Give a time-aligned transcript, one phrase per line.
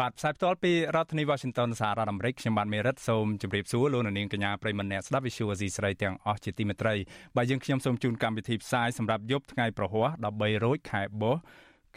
[0.00, 6.94] បាទផ្សាយផ្ទាល់ពីរដ្ឋធានី Washington សហរដ្ឋអាមេរិកខ្ញុំបាទមេរិតសូមជម្រាបសួរលោកអ្នកនាងកញ្ញាប្រិមមអ្នកស្ដាប់ Visual Asia ស្រីទាំងអស់ជាទីមេត្រី
[7.36, 11.40] បាទយើងខ្ញុំសូមជូនកម្មវិធីផ្សាយសម្រាប់យប់ថ្ងៃប្រហ័ស13រោចខែបុស្ស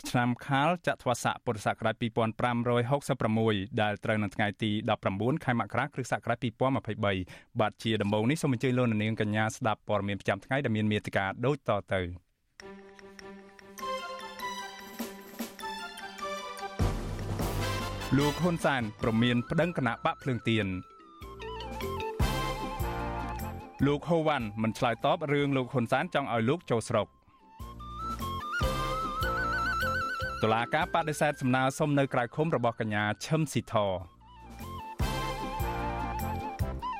[0.09, 1.95] ឆ្នាំខាលចត្វាស័កពុរសករាជ
[3.03, 4.72] 2566ដែលត្រូវនៅថ្ងៃទី
[5.08, 12.25] 19ខែមករាគ្រិស្តសករាជ2023បាទជាដំបូងនេះសូមអញ្ជើញលោកអ្នកនាងកញ្ញាស្ដាប់ព័ត៌មានប្រចាំថ្ងៃដែលមានមេត្តាដូចតទៅ
[18.17, 20.67] លោកហ៊ុនសែនប្រមានប្តឹងគណៈបកភ្លើងទៀន
[23.85, 27.08] លោកហូវ៉ាន់មិនឆ្លើយតបរឿងលោកហ៊ុនសែនចង់ឲ្យលោកចូលស្រុក
[30.41, 33.75] តុលាការបដិសេធសំណើសុំនៅក្រៅឃុំរបស់កញ្ញាឈឹមស៊ីធ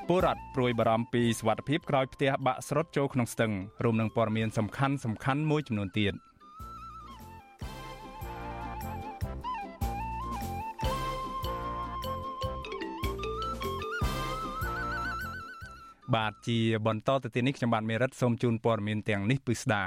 [0.08, 3.52] ពលរដ្ឋព្រួយបារម្ភពីសវត្ថិភាពក្រោយផ្ទះបាក់ស្រុតចូលក្នុងស្ទឹង
[3.84, 6.16] រួមនឹងព័ត៌មានសំខាន់សំខាន់មួយចំនួនទៀត។
[16.14, 19.84] បាទជាបន្តទៅទីនេះខ្ញុំបាទមេរិតសូមជូនព័ត៌មានទាំងនេះពិស្ដា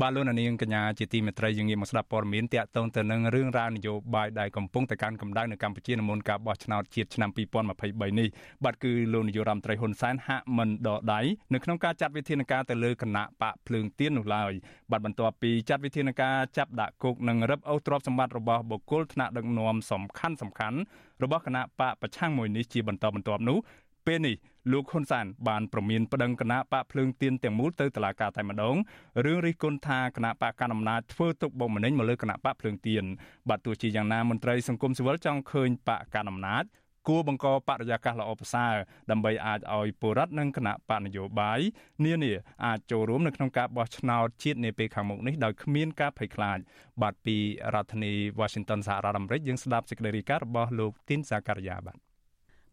[0.00, 8.28] បាទលោកនាងកញ្ញាជាទីមេត្រីយើងងាកមកស្ដាប់ព័ត៌មានតាក់ទងទៅនឹងរឿងរ៉ាវនយោបាយដែលកំពុងតែកាន់កម្ដៅនៅកម្ពុជានៅមុនការបោះឆ្នោតជាតិឆ្នាំ2023នេះ
[8.64, 11.20] បាទគឺលោកនាយករដ្ឋមន្ត្រីហ៊ុនសែនហាក់មិនដដៃ
[11.52, 14.52] នៅក្នុងការចាត់វិធានការទៅលើគណៈបកភ្លើងទៀននោះឡើយ
[14.90, 20.78] បាទបន្ទាប់ពីចាត់វិធានការចាប់ដាក់គុកនិងរឹបអូសទ្រព្យសម្បត្តិរបស់បុគ្គលថ្នាក់ដឹកនាំសំខាន់សំខាន់
[21.22, 23.58] របស់គណៈបកប្រឆាំងមួយនេះជាបន្តបន្ទាប់នោះ
[24.06, 24.36] ពេលនេះ
[24.70, 28.76] លោកហ៊ុនសានបានប្រមានប្តឹងគណៈបកភ្លើងទៀនទាំងមូលទៅតុលាការតែម្ដង
[29.24, 33.04] រឿងរិះគន់ថាគណៈបកកណ្ដាលអំណាចធ្វើទុកបុកម្នេញមកលើគណៈបកភ្លើងទៀន
[33.48, 36.64] បាទទោះជាយ៉ាងណាមន្ត្រីសង្គមស៊ីវិលចង់ឃើញបកកណ្ដាលអំណាច
[37.08, 38.74] គួរបង្កបរិយាកាសល្អប្រសើរ
[39.10, 41.60] ដើម្បីអាចឲ្យពលរដ្ឋនិងគណៈបកនយោបាយ
[42.04, 42.32] នានា
[42.64, 46.58] អាចចូលរួមនៅក្នុងការបោះឆ្នោតជាតិនាពេលខាងមុខនេះដោយគ្មានការភ័យខ្លាច
[47.02, 47.36] បាទពី
[47.74, 52.11] រដ្ឋធានី Washington សហរដ្ឋអាមេរិកយើងស្ដាប់សេចក្តីរាយការណ៍របស់លោកទីនសាការីយ៉ាបាទ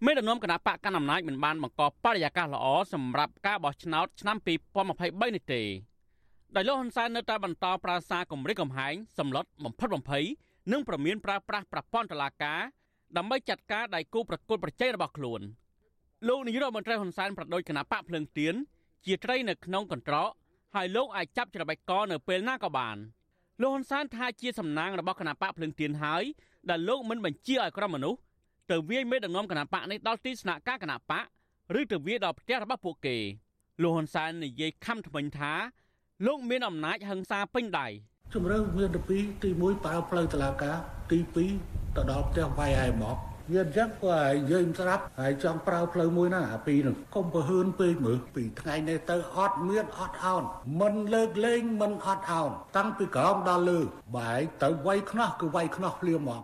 [0.05, 5.61] មេដឹកនាំគណៈបកកណ្ដាលអំណាចមិនបានបង្កបរិយាកាសល្អសម្រាប់ការបោះឆ្នោតឆ្នាំ2023នេះទេ
[6.55, 10.25] ដោយលោកហ៊ុនសែននៅតែបន្តប្រើសារគម្រិតកំហែងសម្លុតបំផិតបំភ័យ
[10.71, 12.61] និងប្រមានប្រើប្រាស់ប្រព័ន្ធតុលាការ
[13.17, 15.41] ដើម្បីចាត់ការដៃគូប្រកួតប្រជែងរបស់ខ្លួន
[16.27, 18.55] លោកនាយរដ្ឋមន្ត្រីហ៊ុនសែនប្រដូចគណៈបកភ្លើងទៀន
[19.05, 20.29] ជាត្រីនៅក្នុងកន្ត្រក
[20.75, 22.97] ហើយលោកអាចចាប់ច្របេកកនៅពេលណាក៏បាន
[23.61, 26.23] លោកហ៊ុនសែនថាជាសំណាងរបស់គណៈបកភ្លើងទៀនហើយ
[26.69, 28.19] ដែលលោកមិនបញ្ជាឲ្យក្រុមមនុស្ស
[28.71, 31.25] ទៅវាយមេដឹកនាំគណៈបកនេះដល់ទីស្នាក់ការគណៈបក
[31.79, 33.17] ឬទៅវាយដល់ផ្ទះរបស់ពួកគេ
[33.81, 35.53] លោកហ៊ុនសែននិយាយខំថ្មិញថា
[36.25, 37.87] លោកមានអំណាចហិង្សាពេញដៃ
[38.33, 40.75] ជំរឿមានទី2ទី1ប្រើផ្លូវតឡាការ
[41.11, 41.19] ទី
[41.59, 43.17] 2ទៅដល់ផ្ទះវាយឲ្យមក
[43.51, 50.43] វាអញ្ចឹងក៏ឲ្យយើងស្រាប់ហើយចង់ប្រើផ្លូវមួយណាអាពីរនោះកុំប្រហើនពេកមើលពីថ្ងៃនេះទៅអត់មានអត់អោន
[50.79, 53.79] មិនលើកលែងមិនអត់អោនតាំងពីក្រោមដល់លើ
[54.17, 56.43] បាយទៅវាយខ្នោះគឺវាយខ្នោះភ្លាមមក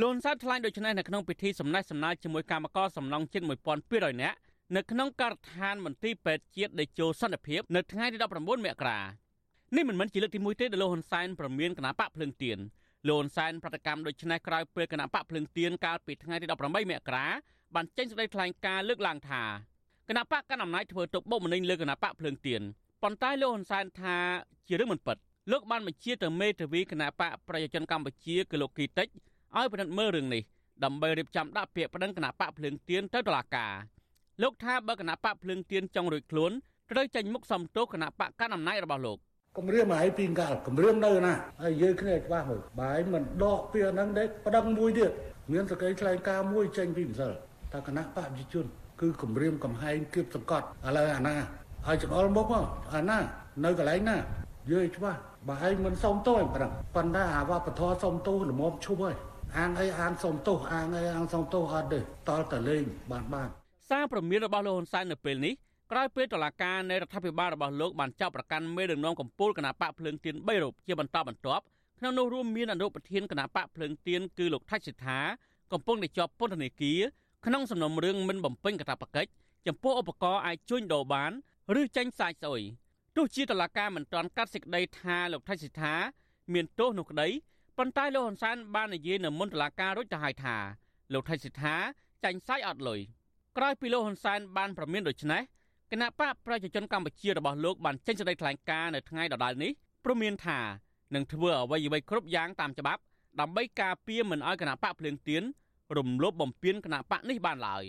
[0.00, 3.44] លន់សាទថ្លែងដូចនេះនៅក្នុងពិធីសម្ដែងសម្ដាយជាមួយគណៈកម្មការសំឡងជាតិ
[3.82, 4.36] 1200នាក់
[4.76, 9.00] នៅក្នុងការដ្ឋានមន្ទីរពេទ្យជាតិដេជោសន្តិភាពនៅថ្ងៃទី19មករា
[9.76, 12.58] នេះមិនមែនជាលើកទី1ទេដែលលោកហ៊ុនសែនប្រមានគណៈបកភ្លឹងទៀន
[13.08, 17.26] លោកហ៊ុនសែនប្រតិកម្មដូចនេះក្រោយពេលគណៈបកភ្លឹងទៀនកាលពីថ្ងៃទី18មករា
[17.74, 19.42] បានចេញសេចក្តីថ្លែងការណ៍លើកឡើងថា
[20.08, 22.62] គណៈបកកណ្ដាលអំណាចធ្វើទុកបុកម្នេញលើគណៈបកភ្លឹងទៀន
[23.02, 24.16] ប៉ុន្តែលោកហ៊ុនសែនថា
[24.68, 25.16] ជារឿងមិនពិត
[25.52, 29.08] លោកបានបញ្ជាទៅមេធាវីគណៈបកប្រជាជនកម្ពុជាគឺលោកគីតិច
[29.58, 30.42] ឲ្យពិនិត្យមើលរឿងនេះ
[30.84, 33.72] ដើម្បីរៀបចំដាក់ពាក្យប្តឹងគណៈបកភ្លើងទៀនទៅតុលាការ
[34.42, 36.52] លោកថាបើគណៈបកភ្លើងទៀនចង់រួចខ្លួន
[36.90, 39.18] ត្រូវចេញមុខសំទោសគណៈបកកណ្ដាលអំណាចរបស់លោក
[39.58, 45.10] គម្រាមឲ្យពីកាលគម្រាមនៅណាហើយយើងគ្នាច្បាស់មើលបាយមិនដកពីហ្នឹងទេប្តឹងមួយទៀត
[45.52, 47.32] មានសក្តិថ្លែងការមួយចេញពីម្សិល
[47.72, 48.66] ថាគណៈបកប្រជាជន
[49.00, 51.36] គឺគម្រាមកំហែងគៀបសង្កត់ឥឡូវអាណា
[51.86, 52.46] ឲ្យចង្អុលមុខ
[52.94, 53.18] អាណា
[53.64, 54.16] នៅកន្លែងណា
[54.72, 59.16] យើច្បាស់បើឯងមិនសុំទោសឯងប្រឹងប៉ុន្តែអាវប្បធម៌សុំទោសល្មមឈប់ហើយ
[59.58, 63.48] អាងអីអាងសុំទោសអាងអីអាងសុំទោសអត់ទេតល់តែលេងបានបាន
[63.88, 65.54] សារព្រមានរបស់លោកហ៊ុនសែននៅពេលនេះ
[65.92, 71.64] ក្រោយពេលតុលាការនៃរដ្ឋាភិបាលរបស់លោកបានចាប់ប្រកាន់មេដឹកនាំកម្ពុជាគណៈបកភ្លើងទៀន3រូបជាបន្តបន្ទាប់
[71.98, 75.20] ក្នុងនោះរួមមានអនុប្រធានគណៈបកភ្លើងទៀនគឺលោកថាច់សិដ្ឋា
[75.72, 77.00] កំពុងតែជាប់ពន្ធនាគារ
[77.46, 79.30] ក្នុងសំណុំរឿងមិនបំពេញកាតព្វកិច្ច
[79.66, 81.32] ចំពោះឧបករណ៍អាចជួញដូរបាន
[81.80, 82.62] ឬចាញ់សាច់ស្អុយ
[83.16, 85.94] ទោះជាតុលាការមិនទាន់កាត់សេចក្តីថាលោកថាច់សិដ្ឋា
[86.52, 87.28] មានទោសនោះក្តី
[87.78, 90.56] ប៉ុន្តែលោកហ៊ុនសែនបាននិយាយនៅមុនតុលាការរួចទៅហើយថា
[91.12, 91.76] លោកថៃសិដ្ឋា
[92.24, 93.00] ចាញ់សាច់អត់លុយ
[93.56, 95.42] ក្រោយពីលោកហ៊ុនសែនបានប្រមានដូច្នេះ
[95.92, 99.72] គណៈបកប្រជាជនកម្ពុជារបស់លោកបានចេញសេចក្តីថ្លែងការណ៍នៅថ្ងៃដដែលនេះ
[100.04, 100.60] ព្រមានថា
[101.14, 103.00] នឹងធ្វើអ្វីអ្វីគ្រប់យ៉ាងតាមច្បាប់
[103.40, 105.42] ដើម្បីការពារមិនឲ្យគណៈបកភ្លើងទៀន
[105.96, 107.84] រំលោភបំពានគណៈបកនេះបានឡើយ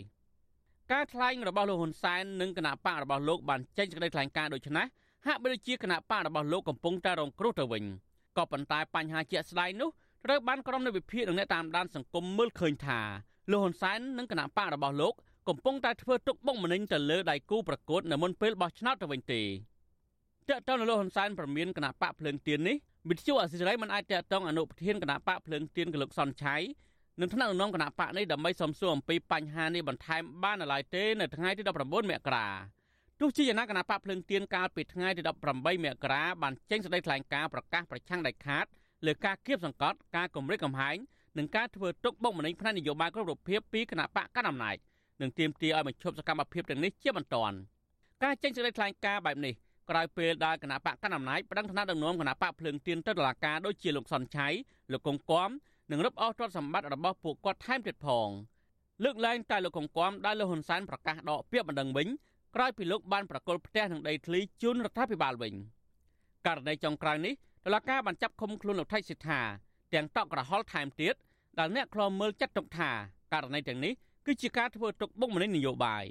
[0.91, 4.85] ការថ្លែងរបស់លោកហ៊ុនសែននិងគណៈបករបស់លោកបានចេញសេចក្តីថ្លែងការណ៍ដូច្នេះ
[5.25, 7.83] ហាក់បីដូចជាគណៈបករបស់លោកកំពុងតែរងគ្រោះទៅវិញ
[8.37, 9.89] ក៏ប៉ុន្តែបញ្ហាជាក់ស្ដែងនោះ
[10.25, 12.99] ត្រូវបានក្រុមនៃវិភាគនិងអ្នកតាមដានសង្គមមើលឃើញថា
[13.51, 15.13] លោកហ៊ុនសែននិងគណៈបករបស់លោក
[15.49, 19.41] កំពុងតែធ្វើទុកបុកម្នេញទៅលើដៃគូប្រកួតនៅមុនពេលបោះឆ្នោតទៅវិញទេ
[20.49, 22.75] តើតើលោកហ៊ុនសែនប្រមានគណៈបកភ្លើងទៀននេះ
[23.09, 26.55] វិទ្យុអសិរ័យមិនអាចតតងអនុប្រធានគណៈបកភ្លើងទៀនកលោកសុនឆៃ
[27.19, 32.47] នឹងថ្នាក់ដឹកនាំគណៈបកនេះដើម្បីសំសួរអំពីបញ្ហានេះបន្ថែមបាននៅឡើយទេនៅថ្ងៃទី19មករា
[33.25, 35.21] ទោះជាយ៉ាងណាគណៈបកភ្លើងទៀនកាលពីថ្ងៃទី
[35.53, 38.65] 18មករាបានចេញសេចក្តីថ្លែងការណ៍ប្រកាសប្រឆាំងដាច់ខាត
[39.05, 40.97] លើការគៀបសង្កត់ការគម្រិតកំហែង
[41.37, 44.75] និងការធ្វើទុកបុកម្នេញផ្នែកនយោបាយគ្រប់រូបភាពពីគណៈបកកណ្ដាលអំណាច
[45.21, 47.55] និងទាមទារឲ្យបញ្ឈប់សកម្មភាពទាំងនេះជាបន្ទាន់
[48.23, 49.53] ការចេញសេចក្តីថ្លែងការណ៍បែបនេះ
[49.89, 54.47] ក្រោយពេលដែលគណៈបកកណ្ដាលអំណាចប្តឹងថ្នាក់ដឹកនាំគណៈបកភ្លើងទៀនទៅតុលាការដូចជាលោកសុនឆៃ
[54.91, 55.49] លោកកុងគំ
[55.91, 58.29] និងរឹបអូសទ្រព្យសម្បត្តិរបស់ពួកគាត់ថែមទៀតផង
[59.03, 62.07] លើកឡើងតែលោកកុងគំដែលលោកហ៊ុនសែនប្រកាសដកពាក្យបណ្ដឹងវិញ
[62.55, 65.53] ក្រោយពីលោកបានប្រកល់ផ្ទះនឹងដីធ្លីជូនរដ្ឋាភិបាលវិញ
[66.47, 67.33] ករណីចុងក្រោយនេះ
[67.65, 69.41] តុលាការបានចាប់ឃុំខ្លួនលោកថៃសិដ្ឋា
[69.93, 71.15] ទាំងតក់ក្រហល់ថែមទៀត
[71.59, 72.89] ដែលអ្នកខ្លោមើលចាត់ទុកថា
[73.33, 73.93] ករណីទាំងនេះ
[74.25, 76.03] គឺជាការធ្វើទុកបុកម្នេញនយោបាយ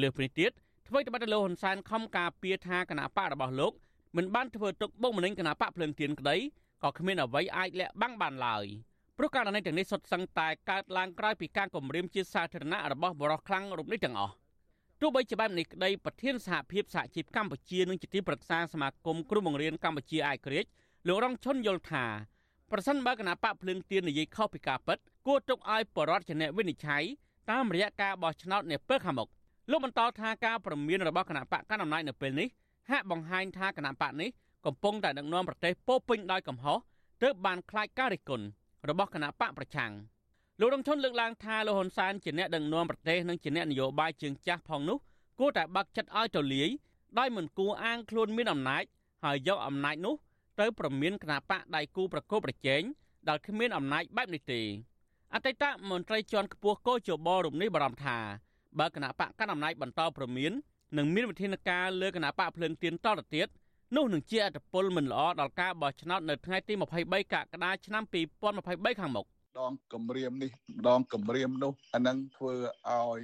[0.00, 0.50] លើពីនេះទៀត
[0.88, 3.72] អ្វីត្បិតតែលោកហ៊ុនសែនខំការពារថាគណៈបករបស់លោក
[4.16, 6.36] មិនបានធ្វើទុកបុកម្នេញគណៈបកភ្លើងទៀនក្តី
[6.82, 8.64] ក៏គ្មានអ្វីអាចលាក់បាំងបានឡើយ
[9.16, 14.34] ព្រោះករណីទាំងនេះសុទ្ធសឹងតែកើតឡើងក្រោយពីការគម្រាមជាសាធារណៈរបស់បរិសខ្លាំងរូបនេះទាំងអស់
[15.00, 20.64] ទោះបីជាបែបនេះក្តីប្រធានសហភាពសហជីពកម្ពុជានិងជាទីប្រឹក្សាសមាគមគ្រូបង្រៀនកម្ពុជាអាយក្រិច
[21.08, 22.04] លោករងឈុនយល់ថា
[22.70, 27.04] ប្រសិនបើគណៈបកភ្លើងទៀននិយាយខុសពីការពិតគួរទុកឲ្យបរដ្ឋជាអ្នកវិនិច្ឆ័យ
[27.50, 29.28] តាមរយៈការបោះឆ្នោតនាពេលខាងមុខ
[29.70, 32.48] លោកបន្តថាការប្រមានរបស់គណៈបកកណ្ដាលអំណាចនៅពេលនេះ
[32.90, 34.30] ហាក់បង្ហាញថាគណៈបកនេះ
[34.66, 36.78] កំពុងតែដឹកនាំប្រទេសពោពេញដោយកំហុស
[37.22, 38.44] ទើបបានខ្លាចការរិះគន់
[38.88, 39.92] របស់គណៈបកប្រឆាំង
[40.60, 44.98] លោករងឈុនលើកឡើងថាលោកហ៊ុនសែនជាអ្នកដឹកនាំប្រទេសនិងជាអ្នកនយោបាយជើងចាស់ផងនោះ
[45.38, 46.68] គួរតែបាក់ចិត្តឲ្យទូលាយ
[47.18, 48.82] ដោយមិនគួរអាងខ្លួនមានអំណាច
[49.24, 50.14] ហើយយកអំណាចនោះ
[50.60, 52.82] ទៅប្រមានគណៈបកដៃគូប្រកបប្រជែង
[53.28, 54.60] ដែលគ្មានអំណាចបែបនេះទេ
[55.34, 58.18] អតីតមន្ត្រីជាន់ខ្ពស់កោជបរូបនេះបារម្ភថា
[58.78, 60.52] បើគណៈបកកណ្ដាលអំណាចបន្តប្រមាន
[60.96, 63.48] នឹងមានវិធានការលើគណៈបកភ្លើងទៀនតទៅទៀត
[63.96, 68.02] នោះនឹងជាអត្តពលមិនល្អដល់ការបោះឆ្នោតនៅថ្ងៃទី23កក្កដាឆ្នាំ
[68.52, 69.26] 2023ខាងមុខ
[69.58, 72.54] ដងគម្រាមនេះម្ដងគម្រាមនោះអានឹងធ្វើ
[72.90, 73.20] ឲ្យ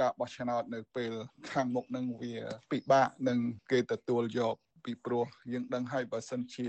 [0.00, 1.12] ការបោះឆ្នោតនៅពេល
[1.52, 2.34] ខាងមុខនឹងវា
[2.72, 3.38] ពិបាកនឹង
[3.70, 6.68] គេទទួលយកពីព្រោះយើងដឹងហើយបើសិនជា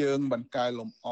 [0.00, 1.08] យើងមិនកែលម្អ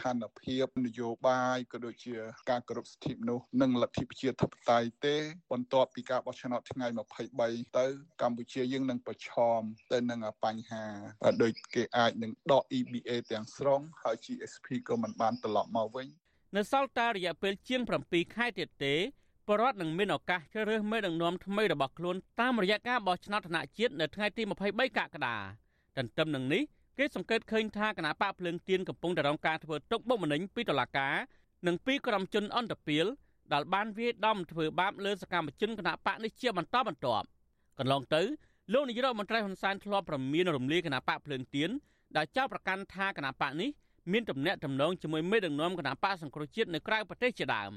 [0.00, 2.16] ឋានភាពនយោបាយក៏ដូចជា
[2.50, 5.16] ការគោរពសិទ្ធិមនុស្សនិងលទ្ធិប្រជាធិបតេយ្យទេ
[5.52, 6.86] បន្ទាប់ពីការបោះឆ្នោតថ្ងៃ
[7.32, 7.86] 23ទៅ
[8.22, 9.60] កម្ពុជាយើងនឹងប្រឈម
[9.92, 10.84] ទៅនឹងបញ្ហា
[11.42, 16.08] ដូចគេអាចនឹងដក EBA ទាំងស្រុងហើយ GSP ក៏មិនបានត្រឡប់មកវិញ
[16.54, 18.94] នៅសល់តែរយៈពេលជាង7ខែទៀតទេ
[19.48, 25.36] បរដ្ឋនឹងមានឱកាសជ្រើសរើសមេដឹកនាំថ្មីរបស់ខ្លួនតាមរយៈការបោះឆ្នោតថ្នាក់ជាតិនៅថ្ងៃទី23កក្កដា
[25.96, 26.62] ទន្ទឹមនឹងនេះ
[26.98, 31.14] គេសង្កេតឃើញថាគណៈបកភ្លើងទៀនកំពុងតែរងការធ្វើទុកបុកម្នេញពីតុលាការ
[31.66, 33.06] និងពីក្រុមជនអន្តពាល
[33.52, 37.26] ដែលបានវាយដំធ្វើបាបលើសកម្មជនគណៈបកនេះជាបន្តបន្ទាប់
[37.78, 38.22] កន្លងទៅ
[38.72, 41.70] លោកនាយរដ្ឋមន្ត្រីហ៊ុនសែនធ្លាប់ប្រមានរំលាយគណៈបកភ្លើងទៀន
[42.16, 43.70] ដែលចោទប្រកាន់ថាគណៈបកនេះ
[44.12, 47.72] មានទំនាក់ទំនងជាមួយមេដឹកនាំគណៈបកសង្គ្រោះជាតិនៅក្រៅប្រទេសជាដើម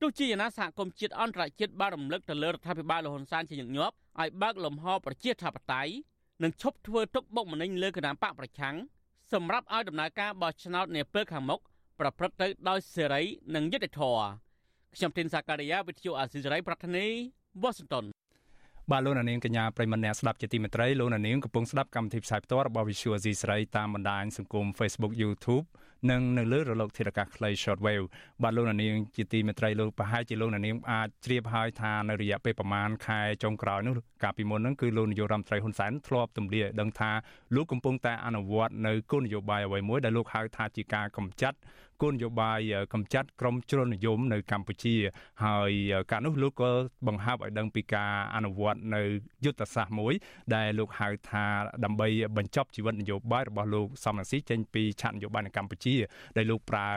[0.00, 5.92] ទោះជាយ៉ាងណាសហគមន៍ជាតិអន្តរជាតិបានរំលឹកទៅលើរដ្ឋាភិបាលលហ៊ុនសែនជាញឹកញាប់ឲ្យបើកលំហប្រជាធិបតេយ្យ
[6.42, 8.76] និងឈប់ធ្វើទុកបុកម្នេញលើគណៈបកប្រឆាំង
[9.32, 11.60] សម្រាប់ឲ្យដំណើរការបោះឆ្នោតនាពេលខាងមុខ
[12.00, 13.22] ប្រព្រឹត្តទៅដោយសេរី
[13.54, 14.24] និងយុត្តិធម៌
[14.94, 17.06] ខ្ញុំទីនសាការីយ៉ាវិទ្យុអាស៊ីសេរីប្រធានី
[17.62, 18.04] វ៉ាស៊ីនតោន
[18.92, 25.66] បាទលោកនាងកញ្ញាប្រិមម្នាក់ស្ដាប់ជាទីមេត្រីលោកនាងកំពុងស្ដាប់កម្មវិធីផ្សាយផ្ទាល់របស់ Visual Asia ស្រីតាមបណ្ដាញសង្គម Facebook YouTube
[26.10, 28.06] និងនៅលើរលកធាតុអាកាសខ្លី Shortwave
[28.42, 37.10] បាទលោកនាងជាទីមេត្រីលោកប្រហែលជាលោកនាងអាចជ្រាបហើយថានៅរយៈពេលប្រមាណខែចុងក្រោយនោះកាលពីមុនហ្នឹងគឺលោកនាយករដ្ឋមន្ត្រីហ៊ុនសែនធ្លាប់ទម្លាយដឹងថា
[37.54, 41.56] លោកកំពុងតែអនុវត្តនៅគោលនយោបាយអ្វីមួយដែលលោកហៅថាជាការកម្ចាត់
[42.02, 42.60] គោលនយោបាយ
[42.92, 44.96] កម្ចាត់ក្រមជ្រុលនិយមនៅកម្ពុជា
[45.44, 45.72] ហើយ
[46.10, 46.70] ការនោះលោកក៏
[47.06, 49.02] បង្ហើបឲ្យដឹងពីការអនុវត្តនៅ
[49.44, 50.12] យុទ្ធសាស្ត្រមួយ
[50.54, 51.44] ដែលលោកហៅថា
[51.84, 55.94] ដើម្បីបញ្ចប់ជីវិតនយោបាយរបស់លោកសំរងស៊ីចេញពីឆាកនយោបាយនៅកម្ពុជា
[56.36, 56.88] ដែលលោកប្រើ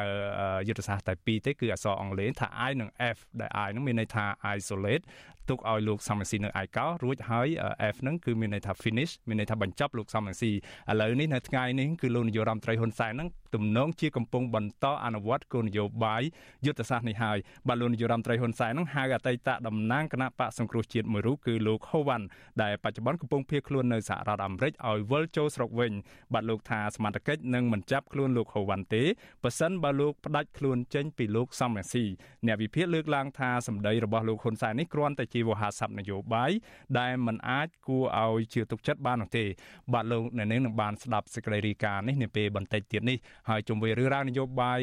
[0.67, 4.25] យុទ្ធសាស្ត្រតែពីរទេគឺអក្សរអង់គ្លេសថា I និង F ដែល I នោះមានន័យថា
[4.57, 5.03] isolate
[5.49, 7.47] ទុកឲ្យលោកសំរងស៊ីនៅឯកោរួចហើយ
[7.93, 10.55] F ហ្នឹងគឺមានន័យថា finish មានន័យថាបញ្ចប់លោកសំរងស៊ីឥ
[11.01, 16.23] ឡូវនេះនៅថ្ងៃនេះគឺលោកនាយករដ្ឋមន្ត្រីហ៊ុនសែនហ្នឹងទំនងជាកំពុងបន្តអនុវត្តគោលនយោបាយ
[16.65, 17.37] យុទ្ធសាស្ត្រនេះហើយ
[17.67, 22.25] បាទលោកនាយករដ្ឋមន្ត្រីហ៊ុនសែនហ្នឹងហៅអតីតតំណាងគណៈបកសង្គ្រោះជាតិមួយរូបគឺលោកហូវ៉ាន់
[22.63, 25.91] ដែលបច្ចុប្បន្នកំពុងភៀសខ្លួននៅសហរដ្ឋអាមេរិកឲ្យវិលចូលស្រុកវិញ
[26.33, 29.03] បាទលោកថាសមត្ថកិច្ចនឹងមិនចាប់ខ្លួនលោកហូវ៉ាន់ទេ
[29.43, 32.03] ប៉ះសិនបើលោកផ្ដាច់ខ្លួនចេញពីលោកសំរងស៊ី
[32.45, 36.51] អ្នកវិភាគលើកឡើងថាសម្ដីរបស់លោកហ៊ុនសែននេះគ្រាន់តែជាវោហារស័ព្ទនយោបាយ
[36.99, 39.45] ដែលមិនអាចគួរឲ្យជឿទុកចិត្តបាននោះទេ
[39.93, 43.17] បាទលោកអ្នកនាងនឹងបានស្ដាប់សេចក្តីរាយការណ៍នេះនាពេលបន្តិចទៀតនេះ
[43.49, 44.81] ហើយជុំវិញរឿងរ៉ាវនយោបាយ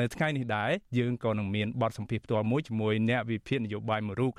[0.00, 4.32] នៅថ្ងៃនេះដែរយើងក៏នឹងមានបទសម្ភាសន៍ផ្ទាល់មួយជាមួយអ្នកវិភាគនយោបាយមួយរូប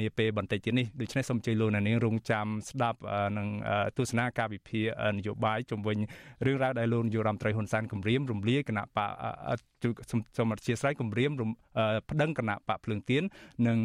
[0.00, 2.98] នាពេលបន្តិចទៀតនេះដូច្នេះសូមអញ្ជើញលោកអ្នកនាងរងចាំស្ដាប់
[3.38, 3.48] នឹង
[3.98, 4.86] ទស្សនាការវិភាគ
[5.18, 5.98] នយោបាយជុំវិញ
[6.46, 9.10] រឿងរ៉ាវដែលលោកនាយករដ្ឋមន្ត្រីហ៊ុនសែនគម្រាមរំលាយគណៈបក
[10.36, 11.30] សូមអធិស្ឋានគម្រាម
[12.10, 13.22] ប្តឹងគណៈបកភ្លើងទៀន
[13.68, 13.78] និង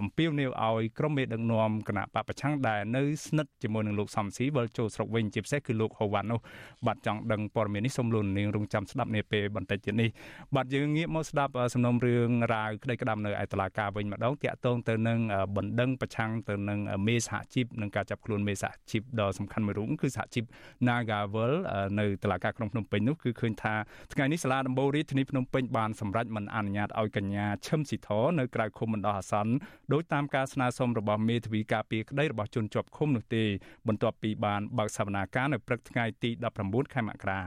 [0.00, 6.40] អំពាវនាវឲ្យក្រុមមេដឹកនាំគណៈបកប្រឆាំងដែលនៅស្និទ្ធជាមួយនឹងលោកសំស៊ីវិលចូលស្រុកវិញជាពិសេសគឺលោកហូវ៉ាន់នោះ
[6.86, 10.10] បាទចង់ដឹងព័ត៌មាននេះសូមលោកនាងរងចាំស្ដាប់នាពេលបន្តិចទៀតនេះ
[10.56, 15.18] បាទយើងងាកមកស្ដាប់សំណុំរឿងរ៉ាវក្តីក្តាំនៅឯតុលាការវិញម្ដងតាក់ទងទៅនឹង
[15.56, 20.44] បណ្ដឹងប្រឆាំងទៅនឹងមេសហជីពនិងការចាប់ខ្លួនមេសហជីពដ៏សំខាន់មួយរូបគឺសហជីព
[20.88, 21.52] Nagavel
[21.98, 23.74] នៅតុលាការក្រុងភ្នំពេញនោះគឺឃើញថា
[24.12, 28.08] ថ្ងៃនេះសាលាដំបូងរាជធានីភ្នំពេញបានសម្រេចមិនអនុញ្ញាតឲ្យកញ្ញាឈឹមស៊ីធ
[28.38, 29.52] នៅក្រៅឃុំបណ្ដោះអាសន្ន
[29.92, 33.44] ដោយតាមការស្នើសុំរបស់មេធាវីការពារក្តីរបស់ជនជាប់ឃុំនោះទេ
[33.88, 36.30] បន្ទាប់ពីបានបើកសវនាការនៅព្រឹកថ្ងៃទី
[36.62, 37.40] 19ខែមករា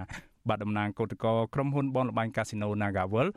[0.50, 3.28] បាទតំណាងគឧតកោក្រុមហ៊ុនបនលបែងកាស៊ីណូ Nagavel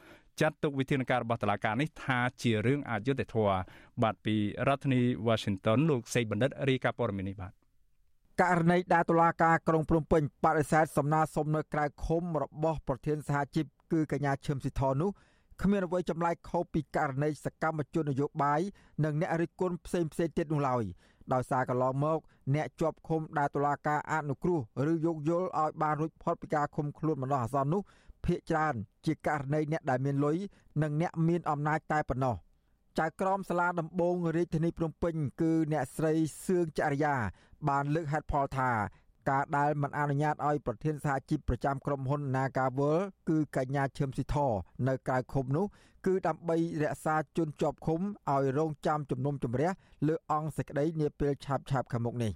[0.40, 3.58] ចាត់ទុកវិធានការរបស់តុលាការនេះថាជារឿងអយុត្តិធម៌
[4.02, 4.36] បាទពី
[4.68, 7.52] រដ្ឋធានី Washington លោកសេកបណ្ឌិតរាយការណ៍ព័ត៌មាននេះបាទ
[8.42, 15.10] ករណីដែលតុលាការក្រុងភ្នំពេញបដិសេធសំណើសុំនៅក្រៅឃុំរបស់ប្រធានសហជីព គឺកញ្ញាឈឹមស៊ីធនោះ
[15.62, 18.60] គ្មានអ្វីចម្លែកខុសពីករណីសកម្មជននយោបាយ
[19.04, 20.84] និងអ្នករិះគន់ផ្សេងផ្សេងទៀតនោះឡើយ
[21.32, 22.18] ដោយសារកន្លងមក
[22.54, 24.60] អ្នកជាប់ឃុំដែលតុលាការអនុគ្រោះ
[24.92, 27.82] ឬយោគយល់ឲ្យបានរួចផុតពីការឃុំខ្លួនបណ្ដោះអាសន្ននោះ
[28.24, 28.74] ភាកច្រើន
[29.06, 30.36] ជាករណីអ្នកដែលមានលុយ
[30.82, 32.36] និងអ្នកមានអំណាចតែប៉ុណ្ណោះ
[32.98, 36.12] ចៅក្រមសាលាដំបងរាជធានីភ្នំពេញគឺអ្នកស្រី
[36.46, 37.14] សឿងចរិយា
[37.68, 38.70] បានលើកហេតុផលថា
[39.28, 44.36] ការដែលមិនអនុញ្ញាតឲ្យប្រធានសហជីពប្រចាំក្រុមហ៊ុន Nagawal គឺកញ្ញាឈឹមស៊ីធ
[44.88, 45.66] នៅក្រៅឃុំនោះ
[46.06, 49.70] គឺដើម្បីរក្សាជនជាប់ឃុំឲ្យរងចាំជំនុំជម្រះ
[50.06, 52.32] លើអង្គសេចក្តីនាពេលឆាប់ឆាប់ខាងមុខនេះ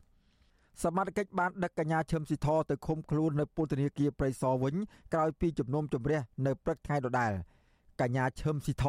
[0.83, 4.75] សមត្ថកិច្ចបានដឹកកញ្ញាឈឹមស៊ីធទៅឃុំខ្លួននៅពន្ធនាគារព្រៃសរវិញ
[5.13, 7.33] ក្រោយពីជំនុំជម្រះនៅព្រឹកថ្ងៃដដែល
[8.01, 8.85] កញ្ញាឈឹមស៊ីធ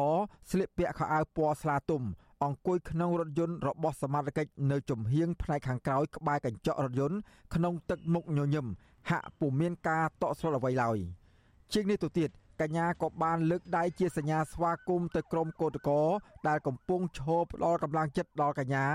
[0.50, 2.02] ស្លៀកពាក់ខោអាវពណ៌ស្លាទុំ
[2.44, 7.18] អង្គុយក្នុងរថយន្តរបស់សមាជិកនៅចំហៀងផ្នែកខាងក្រោយក្បែរកញ្ចក់រថយន្ត
[7.54, 8.66] ក្នុងទឹកមុខញញឹម
[9.10, 10.98] ហាក់ពុំមានការតក់ស្លុតអ្វីឡើយ
[11.72, 16.02] ជាងនេះទៅទៀតកញ្ញាក៏បានលើកដៃជាសញ្ញាស្វាគមន៍ទៅក្រុមកោតកោ
[16.48, 18.86] ដែលកំពុងឈរផ្ដល់កម្លាំងចិត្តដល់កញ្ញា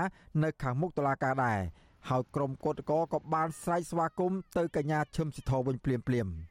[0.42, 1.60] នៅខាងមុខតុលាការដែរ
[2.08, 6.49] ហើយក្រុមកោតកោក៏បានស្រែកស្វាគមន៍ទៅកញ្ញាឈឹមសិទ្ធវិញភ្លាមភ្លាមៗ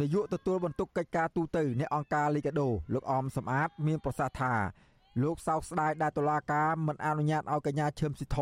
[0.00, 4.54] នាយកទទួលបន្ទុកកិច្ចការទូតនៃអង្គការលីកាដូលោកអមសំអាត មានប្រសាសន៍ថា
[5.22, 8.38] លោកសោកស្ដាយដែលតុលាការមិនអនុញ្ញាតឲ្យកញ្ញាឈឹមស៊ីធ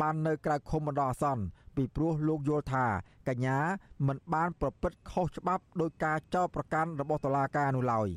[0.00, 1.44] បាននៅក្រៅឃុំបណ្ដោះអាសន្ន
[1.76, 2.86] ពីព្រោះលោកយល់ថា
[3.28, 3.58] កញ្ញា
[4.06, 8.08] មិនបានប្រព្រឹត្តខុសច្បាប់ដោយការចោទប្រកាន់របស់តុលាការនោះឡើយ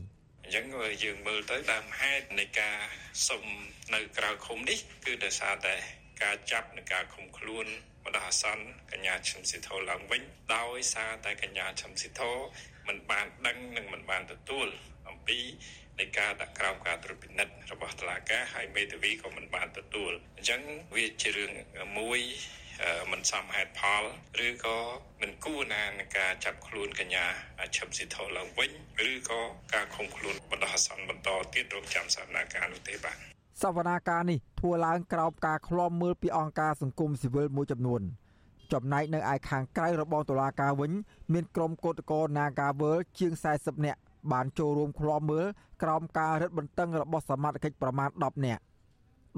[0.43, 0.65] អញ្ចឹង
[1.03, 2.75] យើងមើលទៅដើមហេតុនៃការ
[3.27, 3.43] សុំ
[3.93, 5.75] នៅក្រៅឃុំនេះ គឺដោយសារតែ
[6.23, 7.67] ការចាប់និងការឃុំខ្លួន
[8.05, 10.21] បណ្ដោះអាសន្នកញ្ញាឈឹមស៊ីធឡើងវិញ
[10.55, 12.21] ដោយសារតែកញ្ញាឈឹមស៊ីធ
[12.87, 14.67] មិនបានដឹងនិងមិនបានទទួល
[15.09, 15.39] អំពី
[15.99, 20.61] នៃការដាក់ក្រោមការត្រួតពិនិត្យរបស់តុលាការហើយមេធាវីក៏មិនបានទទួលអញ្ចឹង
[20.95, 21.51] វាជារឿង
[21.99, 22.21] មួយ
[23.11, 24.03] មិនសមហេតុផល
[24.45, 24.77] ឬក៏
[25.21, 27.25] មិនគួរណានឹងការចាប់ខ្លួនកញ្ញា
[27.75, 28.71] ឈឹមស៊ីធឡើងវិញ
[29.09, 29.41] ឬក៏
[29.73, 33.30] ការឃុំខ្លួនបណ្ដោះអាសន្នបន្តទៀតរងចាំសវនាការនោះទេបាទ
[33.61, 38.01] សវនាការនេះធ្វើឡើងក្រោមការឃ្លាំមើលពីអង្គការសង្គមស៊ីវិលមួយចំនួន
[38.73, 40.91] ចំណែកនៅឯខាងក្រៅរបងតុលាការវិញ
[41.33, 43.99] មានក្រុមកោតក្រ Nagawal ជាង40នាក់
[44.31, 45.45] បានចូលរួមឃ្លាំមើល
[45.83, 48.61] ក្រោមការរឹតបន្តឹងរបស់សមាជិកប្រមាណ10នាក់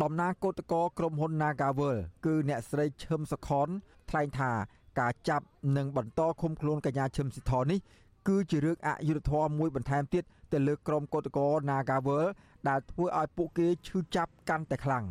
[0.02, 3.68] តំណាងកោតក្រក្រុមហ៊ុន Nagawal គឺអ្នកស្រីឈឹមសុខន
[4.10, 4.52] ថ្លែងថា
[5.00, 5.46] ការចាប់
[5.78, 7.80] និងបន្តឃុំខ្លួនកញ្ញាឈឹមស៊ីធនេះ
[8.28, 12.26] គឺជារឿងអយុត្តិធម៌មួយបន្ថែមទៀតទៅលើក្រុមកោតក្រ Nagawal
[12.70, 15.06] ដែលធ្វើឲ្យពួកគេឈឺចាប់កាន់តែខ្លាំង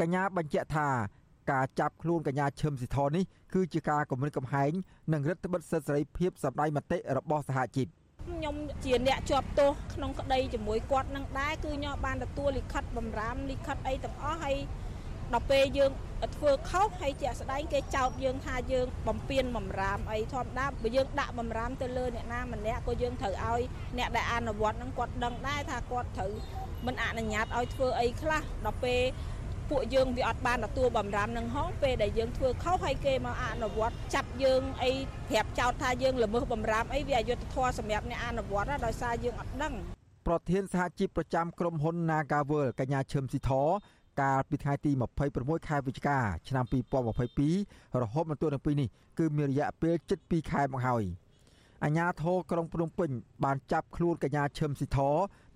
[0.00, 0.88] កញ្ញាបញ្ជាក់ថា
[1.52, 4.72] ការចាប់ខ្លួនកញ្ញាឈឹមស៊ីធនេះគឺជាការគំរាមកំហែង
[5.12, 7.86] និងរដ្ឋបិទសិទ្ធិសេរីភាពសម្ដែងមតិរបស់សហជីព
[8.28, 14.56] ខ្ញុំជាអ្នកជាប់ទោសក្នុងក្តីជាមួយគាត់នឹងដែរគឺខ្ញុំបានទទួលលិខិតបំរាមលិខិតអីទាំងអស់ហើយ
[15.32, 15.90] ដល់ពេលយើង
[16.36, 23.62] ធ្វើខុសហើយជាក់ស្ដែងគេចោទយើងថាយើងបំពេញបំរាមអីធម្មតាបើយើងដាក់បំរាមទៅលើអ្នកណាម្នាក់ក៏យើងត្រូវឲ្យ
[23.98, 26.32] អ្នកដែលអនុវត្តនឹងគាត់ដឹងដែរថាគាត់ត្រូវ
[26.86, 29.02] មិនអនុញ្ញាតឲ្យធ្វើអីខ្លះដល់ពេល
[29.70, 34.92] ពួកយើងវាអត់បានទទួលបំរាមនឹងហងពេលដែលយើងធ្វើខុសហើយគេមកអនុវត្តចាប់យើងអី
[35.30, 39.74] ប្រាប់ចោទថាយើងល្មើសបំរាមអីវាអយុត្តិធម៌សម្រាប់អ្នកអនុវត្តដោយសារយើងអត់ដឹង
[40.26, 43.50] ប្រធានសហជីពប្រចាំក្រុមហ៊ុន Nagavel កញ្ញាឈឹមស៊ីធ
[44.20, 44.92] កាលពីថ្ងៃទី
[45.30, 46.18] 26ខែវិច្ឆិកា
[46.48, 46.64] ឆ្នាំ
[47.32, 51.04] 2022រហូតមកទល់នឹងពេលនេះគឺមានរយៈពេលជិត2ខែមកហើយ
[51.84, 53.10] អាជ្ញាធរក្រុងភ្នំពេញ
[53.44, 54.98] បានចាប់ខ្លួនកញ្ញាឈឹមស៊ីធ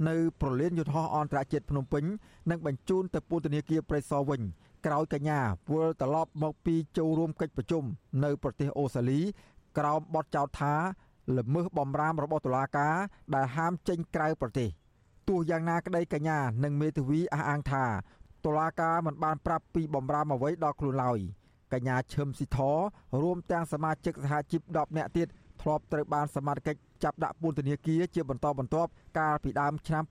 [0.09, 2.04] នៅប្រលានយន្តហោះអន្តរជាតិភ្នំពេញ
[2.50, 4.40] និងបញ្ជូនទៅពន្ធនាគារព្រៃសរវិញ
[4.87, 5.40] ក្រោយកញ្ញា
[5.73, 7.85] វិលត្រឡប់មកពីចូលរួមកិច្ចប្រជុំ
[8.25, 9.21] នៅប្រទេសអូស្ត្រាលី
[9.78, 10.75] ក្រោមបទចោទថា
[11.37, 12.95] ល្មើសបំរាមរបស់តុលាការ
[13.35, 14.69] ដែលហាមចេញក្រៅប្រទេស
[15.28, 17.85] ទោះយ៉ាងណាក្តីកញ្ញានិងមេធាវីអះអាងថា
[18.45, 21.19] តុលាការមិនបានប្រាប់ពីបំរាមអ្វីដល់ខ្លួនឡើយ
[21.73, 22.59] កញ្ញាឈឹមស៊ីធ
[23.23, 25.28] រួមទាំងសមាជិកសហជីព10នាក់ទៀត
[25.64, 30.04] ធ្លាប់ត្រូវបានសមាជិកចាប់ដាក់ពន្ធនាគារជាបន្តបន្ទាប់កាលពីដើមឆ្នាំ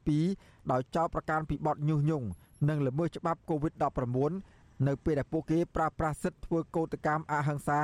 [0.00, 2.26] 2022ដោយចោទប្រកាន់ពីបទញុះញង់
[2.68, 7.80] និងល្មើសច្បាប់ COVID-19 នៅពេលដែលពួកគេប្រើប្រាស់សិទ្ធិធ្វើកោតកម្មអហិង្សា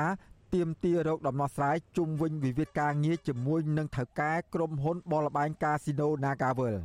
[0.53, 6.75] ទាមទាររោគដំណោះស្រាយជុំវិញវិវាទការងារជាមួយនឹងថៅកែក្រុមហ៊ុនបលបែងកាស៊ីណូ Nagavel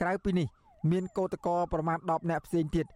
[0.00, 0.46] ក្រៅពីនេះ
[0.90, 2.86] មានកោតក្រប្រមាណ10នាក់ផ្សេងទៀត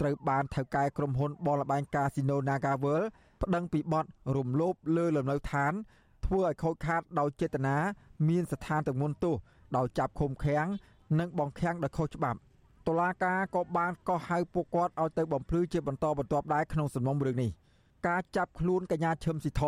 [0.00, 3.02] ត្រូវបានថៅកែក្រុមហ៊ុនបលបែងកាស៊ីណូ Nagavel
[3.42, 4.04] ប្តឹងពីបទ
[4.36, 5.72] រំលោភលើលំនៅឋាន
[6.30, 7.76] ធ្វើឲ្យខូចខាតដោយចេតនា
[8.28, 9.34] មានស្ថានទម្ងន់ទោស
[9.76, 10.66] ដោយចាប់ឃុំឃាំង
[11.18, 12.38] និងបង្ខាំងដោយខុសច្បាប់
[12.86, 17.50] តុលាការក៏បានកោះហៅពួកគាត់ឲ្យទៅបំភ្លឺជាបន្តបន្ទាប់ដែរក្នុងសំណុំរឿងនេះ
[18.08, 19.62] ការចាប់ខ្លួនកញ្ញាឈឹមស៊ីធ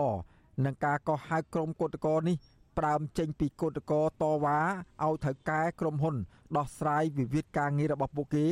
[0.64, 2.37] និងការកោះហៅក្រុមកោតក្រនេះ
[2.76, 4.59] ផ្ដើមចេញពីកោតក្រតវ៉ា
[5.04, 6.16] ឲ្យថៅកែក្រុមហ៊ុន
[6.57, 8.47] ដោះស្រាយវិវាទការងាររបស់ពួកគេ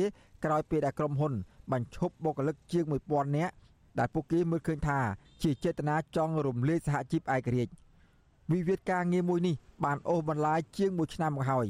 [0.45, 1.33] ក្រោយពេលដែលក្រុមហ៊ុន
[1.71, 3.53] បញ្ឈប់បុគ្គលិកជាង1000នាក់
[3.99, 4.99] ដែលពួកគេមើលឃើញថា
[5.43, 7.71] ជាចេតនាចង់រំលាយសហជីពឯករាជ្យ
[8.51, 11.67] វិវាទការងារមួយនេះបានអូសបន្លាយជាង1ឆ្នាំមកហើយ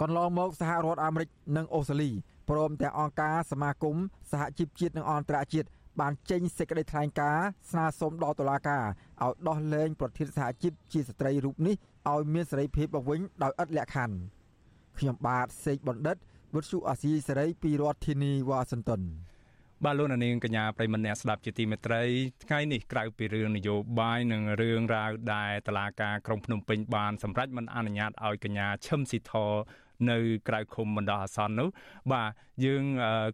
[0.00, 2.10] កន្លងមកសហរដ្ឋអាមេរិកនិងអូស្ត្រាលី
[2.48, 3.96] ព្រមទាំងអង្គការសមាគម
[4.30, 5.68] សហជីពជាតិនិងអន្តរជាតិ
[6.00, 8.84] បានចេញសេចក្តីថ្លែងការណ៍ស្នើសុំដល់តុលាការ
[9.22, 11.74] ឲ្យដោះលែងប្រធានសហជីពជាស្ត្រីរូបនេះ
[12.12, 14.16] ឲ្យមានសេរីភាពមកវិញដោយឥតលក្ខខណ្ឌ
[14.98, 16.16] ខ្ញុំបាទសេកបណ្ឌិត
[16.54, 19.02] វុទ្ធុអាស៊ីសេរីពីរដ្ឋធានីវ៉ាស៊ីនតោន
[19.84, 22.02] បាទលោកនាងកញ្ញាប្រិមនៈស្ដាប់ជាទីមេត្រី
[22.44, 29.32] ថ្ងៃនេះក្រៅពីរឿងនយោបាយនិងរឿងរ៉ាវដែលតឡាការក្រុងភ្នំពេញបានសម្រេចមិនអនុញ្ញាតឲ្យកញ្ញាឈឹមស៊ីធ
[30.10, 30.18] នៅ
[30.48, 31.68] ក្រៅឃុំបណ្ដោះអាសន្ននោះ
[32.12, 32.30] បាទ
[32.64, 32.84] យើង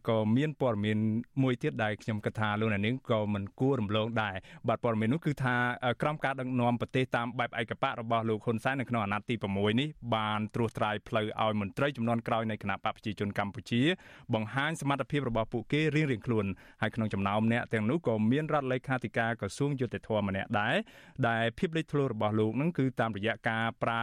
[0.09, 0.98] ក៏មានព័ត៌មាន
[1.42, 4.37] មួយទៀតដែលខ្ញុំគិតថាលោកអ្នកនាងក៏មិនគួររំលងដែរ
[4.68, 5.56] បាទព័ត៌មាននោះគឺថា
[6.02, 13.83] ក្រមការដឹកនាំប្រទេសតាមបែបឯកបៈរបស់លោកហ៊ុនសែននៅក្នុងអាណត្តិទី6នេះបានត្រួសត្រាយផ្លូវឲ្យមន្ត្រីចំនួនក្រោយនៃគណៈបកប្រជាជនកម្ពុជា
[14.35, 16.46] បង្ហាញសមត្ថភាពរបស់ពួកគេរៀងៗខ្លួន
[16.83, 20.76] ហើយក្នុងចំណោមអ្នកទាំងនោះក៏មានរដ្ឋលេខាធិការក្រសួងយុតិធធម៌ម្នាក់ដែរ
[21.28, 24.02] ដែលភាពលេចធ្លោរបស់លោកនឹងគឺតាមរយៈការប្រើ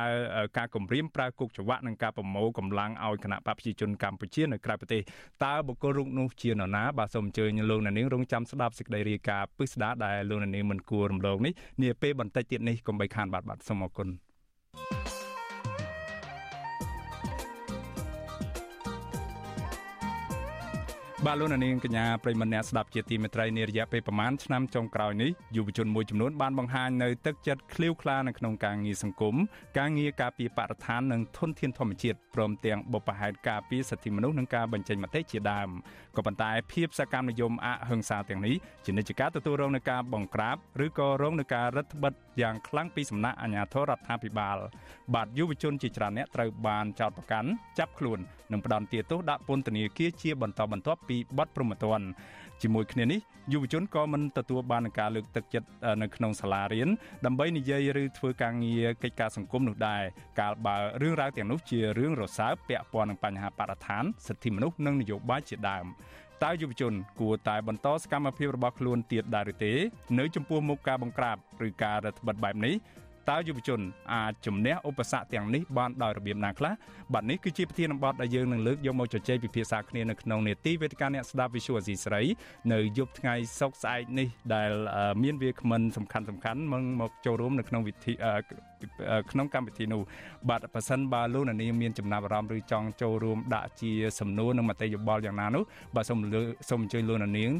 [0.58, 5.02] ការគម្រាមប្រើគុកច្បាក់និងការប្រមូលកម្លាំងឲ្យគណៈបកប្រជាជនកម្ពុជានៅក្រៅប្រទេស
[5.46, 14.10] តើបុគ្គលរូបនោះជានរណាបាទសូមអញ្ជើញលោកអ្នកនាងរងចាំស្ដាប់សេចក្តីរាយការណ៍ពិស្ដារដែលលោកអ្នកនាងមិនគួររំលងនេះនាពេលបន្តិចទៀតនេះកុំបីខានបាទបាទសូមអរគុណ
[21.30, 29.36] បាទលោកនាងកញ្ញាប្រិមម្នាក់ស្ដាប់ជាទីមេត្រីនារយៈពេលប្រមាណឆ្នាំចុងក្រោយនេះយុវជនមួយចំនួនបានបង្ហាញនៅទឹកចិត្តឃ្លាវខ្លានៅក្នុងការងារសង្គម
[29.78, 35.70] ការងារការពារបរិស្ថាននិងធនធានធម្មជាតិព្រមទាំងបុព្វហេតុការពារសិទ្ធិមនុស្សនិងការបញ្ចេញមតិជាដើម
[36.18, 44.58] ក៏ប៉ុន្តែភាពសកម្មនិយមអហិង្សាទាំងនេះជានិច្ចកាលទទួលរងនឹងការបង្ក្រាបឬក៏រងនឹងការរឹតបន្តឹងយ៉ាងខ្លាំងពីសំណាក់អាជ្ញាធររដ្ឋាភិបាល
[45.14, 48.20] បាទយុវជនជាច្រើនអ្នកត្រូវបានចោទប្រកាន់ចាប់ខ្លួន
[48.52, 52.02] និងផ្ដន្ទាទោសដាក់ពន្ធនាគារជាបន្តបន្ទាប់ពីបទប្រមទ័ន
[52.62, 53.20] ជាមួយគ្នានេះ
[53.54, 55.68] យុវជនក៏មិនទទួលបានការលើកទឹកចិត្ត
[56.02, 56.90] នៅក្នុងសាលារៀន
[57.26, 60.04] ដើម្បីនិយាយឬធ្វើការងារកិច្ចការសង្គមនោះដែរ
[60.40, 65.86] កាលបើរឿងរ៉ាវទាំងនោះជារឿងរសើបពាក់ព័ន្ធនឹងបញ្ហាបរិស្ថានសិទ្ធិមនុស្សនិងនយោបាយជាដើម
[66.44, 69.74] តើយុវជន គួរតែបន្តសកម្មភាពរបស់ខ្លួនទៀតដែរឬទេ
[70.20, 72.76] នៅចំពោះមុខការបង្ក្រាបឬការរដ្ឋបិទបែបនេះ
[73.30, 73.80] តើយុវជន
[74.14, 76.74] អាចជំនះឧបសគ្គទាំងនេះបានដោយរបៀបណាខ្លះ
[77.14, 82.22] បាទនេះគឺជាប្រធានបទដែលយើងនឹងលើកយកមកជជែកពិភាក្សាគ្នានៅក្នុងនេតិវេទិកាអ្នកស្ដាប់ Visual Asia ស្រី
[82.74, 84.72] នៅយប់ថ្ងៃសុក្រស្អែកនេះដែល
[85.24, 88.14] មានវាគ្មិនសំខាន់សំខាន់មកមកចូលរួមនៅក្នុងវិធី
[89.32, 90.02] ក្នុងកម្មវិធីនោះ
[90.50, 95.64] បាទប៉ះសិនបើលោកអ្នកនាងមានចំណាប់អារម្មណ៍ឬចង់ចូលរួមដាក់ជាសំណួរនិងមតិយោបល់យ៉ាងណានោះ
[95.96, 96.20] បាទសូម
[96.70, 97.52] សូមអញ្ជើញលោកអ្នកនាង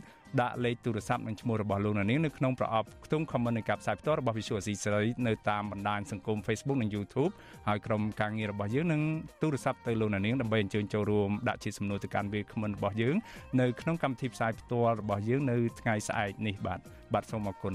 [0.42, 7.32] ដាក់លេខទូរស័ព្ទនិងឈ្មោះរបស់លោកអ្នកនាងនៅក្នុងប្រអប់ខ្ទង់ comment នៃការផ្សាយផ្ទាល់របស់ Visual C សេរីនៅតាមបណ្ដាញសង្គម Facebook និង YouTube
[7.68, 9.02] ហើយក្រុមការងាររបស់យើងនឹង
[9.42, 13.16] ទូរស័ព្ទទៅលោកអ្នកនាងដើម្បីអញ្ជើញចូលរួមដាក់ជាសំណួរទៅកាន់វាគ្មិនរបស់យើង
[13.62, 16.80] នៅក្នុងកម្មវិធីផ្សាយផ្ទាល់របស់យើងនៅថ្ងៃស្អែកនេះបាទ
[17.14, 17.74] បាទសូមអរគុណ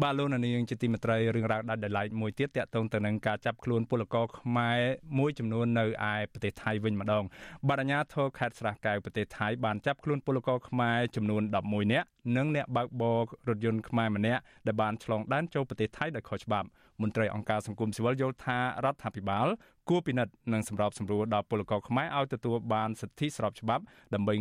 [0.00, 4.80] បាទលោកនាងជាទីមេត្រីរឿងរ៉ាវដាច់ដោយឡែកមួយទៀតតាក់ទងទៅនឹងការចាប់ខ្លួនពលករខ្មែរ
[5.18, 7.24] មួយចំនួននៅឯប្រទេសថៃវិញម្ដង
[7.68, 16.68] បាទអាជ្ញាធរខេត្តស្រះកែវប្រទេសថៃបានចាប់ខ្លួនពលករខ្មែរចំនួន11នាក់និងអ្នកបើកបររថយន្តខ្មែរម្នាក់ដែលបានឆ្លងដែនចូលប្រទេសថៃដោយខុសច្បាប់
[17.02, 19.46] មន្ត្រីអង្គការសង្គមស៊ីវិលយល់ថារដ្ឋាភិបាល
[19.88, 23.82] គួរពិនិត្យនិងសម្របសម្រួលដល់ពលករខ្មែរឲ្យទទួលបានសិទ្ធិស្របច្បាប់
[24.14, 24.34] ដើម្បី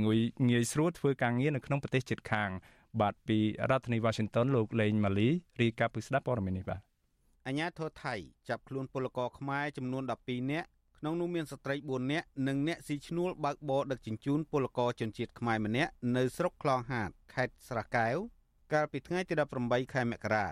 [0.49, 2.49] ងាយស្រួលធ្វើការងារនៅក្នុងប្រទេសជិតខាង
[2.99, 5.29] បាទពីរដ្ឋធានី Washington លោកលេងម៉ាលី
[5.61, 6.81] រាយការណ៍ពីស្ដាប់ព័ត៌មាននេះបាទ
[7.47, 8.15] អាញាធរថៃ
[8.49, 18.17] ចាប់ខ្លួនពលករខ្មែរចំនួន12នាក់ក្នុងនោះមានស្ត្រី4នាក់និងអ្នកស៊ីឈ្នួលបើកបរដឹកជញ្ជូនពលករជនជាតិខ្មែរម្នាក់នៅស្រុកខ្លងហាតខេត្តស្រះកែវ
[18.73, 20.47] កាលពីថ្ងៃទី18ខែមករា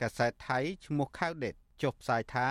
[0.00, 2.46] កាសែតថៃឈ្មោះខៅដេតចុះផ្សាយថា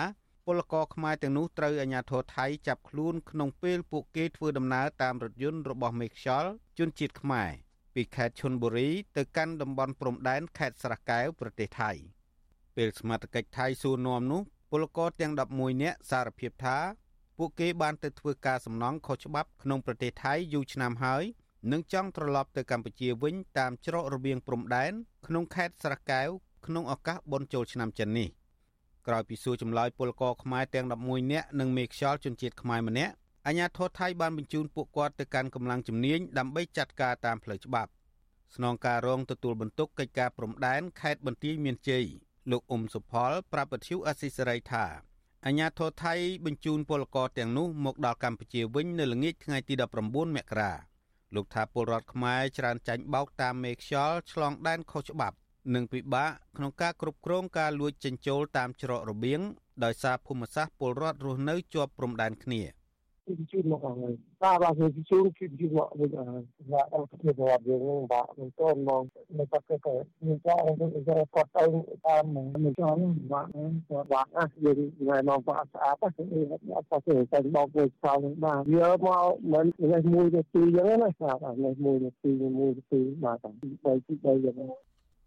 [0.46, 7.50] ពលករខ្មែរទាំងនោះត្រូវអាជ្ញាធរថៃចាប់ខ្លួនក្នុងពេលពួកគេធ្វើដំណើរតាមរថយន្តរបស់មេខ្យល់ជនជាតិខ្មែរ
[7.94, 11.90] ពីខេត្តឈុនបុរី ទៅកាន់តំបន់ព្រំដែនខេត្តស្រះកែវប្រទេសថៃ
[12.76, 16.78] ពេលសមាជិកថៃសួរនាំនោះពលករទាំង11នាក់សារភាពថា
[17.38, 21.24] ពួកគេបានទៅធ្វើការសំណង់ខុសច្បាប់ក្នុងប្រទេសថៃយូរឆ្នាំហើយ
[21.72, 24.92] និងចង់ត្រឡប់ទៅកម្ពុជាវិញតាមច្រករបៀងព្រំដែន
[25.26, 26.28] ក្នុងខេត្តស្រះកែវ
[26.66, 28.28] ក្នុងឱកាសបុណ្យចូលឆ្នាំចិននេះ
[29.06, 33.14] ក្រោយពីសួរចម្លើយពលករខ្មែរទាំង11នាក់និងមេខ្យល់ជនជាតិខ្មែរម្នាក់
[33.50, 37.90] អាញាធរថៃបានបញ្ជូនពួកគាត់ទៅកាន់កម្លាំងជំនាញដើម្បីចាត់ការតាមផ្លូវច្បាប់
[38.54, 42.04] ស្នងការរងទទួលបន្ទុកកិច្ចការព្រំដែនខេត្តបន្ទាយមានជ័យ
[42.50, 44.84] លោកអ៊ុំសុផល ប្រាប់ពទ្យុអស៊ីសេរីថា
[45.46, 46.14] អាញាធរថៃ
[46.46, 50.72] បញ្ជូនពលករទាំងនោះមកដល់កម្ពុជាវិញនៅល្ងាចថ្ងៃទី19មករា
[51.34, 55.36] លោកថាពលរដ្ឋខ្មែរច្រើនចាញ់បោកតាមមេខ្យល់ឆ្លងដែនខុសច្បាប់
[55.74, 59.40] និងពិបាកក្នុងការគ្រប់គ្រងការលួចចិញ្ចូលតាមច្រករបៀង
[59.84, 62.62] ដោយសារភូមិសាស្ត្រពលរដ្ឋរស់នៅជាប់ព្រំដែនគ្នា។
[63.24, 69.02] ពីជូនមកហើយបាទបាទពីជូនគឺជូនមកវិញហើយបាទអត់ទៅបបយើងបាទមិនតមក
[69.38, 70.86] នៅតែក៏មានចោលទៅ
[71.34, 71.64] គាត់ទៅ
[72.06, 72.24] តាម
[72.64, 72.96] មិនចោល
[73.32, 73.46] បាទ
[73.88, 76.06] គាត់បាទណាយើងថ្ងៃមកក៏ស្អាតទៅ
[76.76, 83.38] អត់ទៅតែបោកមួយចោលនឹងបាទវាមកមិនលេខមួយទៅពីរយ៉ាងណាបាទលេខមួយទៅពីរមួយទៅពីរបាទ
[83.84, 84.70] បីទីបីយ៉ាងណា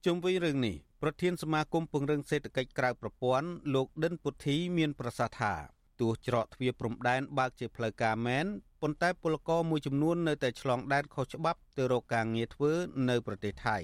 [0.06, 5.54] ជុំវិញរឿងនេះប្រធានសមាគមពង្រឹងសេដ្ឋកិច្ចក្រៅប្រព័ន្ធលោកដិនពុទ្ធីមានប្រសាសន៍ថា
[6.00, 8.46] ទោះច្រកទ្វារព្រំដែនបើកជាផ្លូវការមែន
[8.82, 12.72] ប៉ុន្តែពលករមួយចំនួននៅតែឆ្លងដែនខុសច្បាប់ទៅរកការងារធ្វើ
[13.10, 13.78] នៅប្រទេសថៃ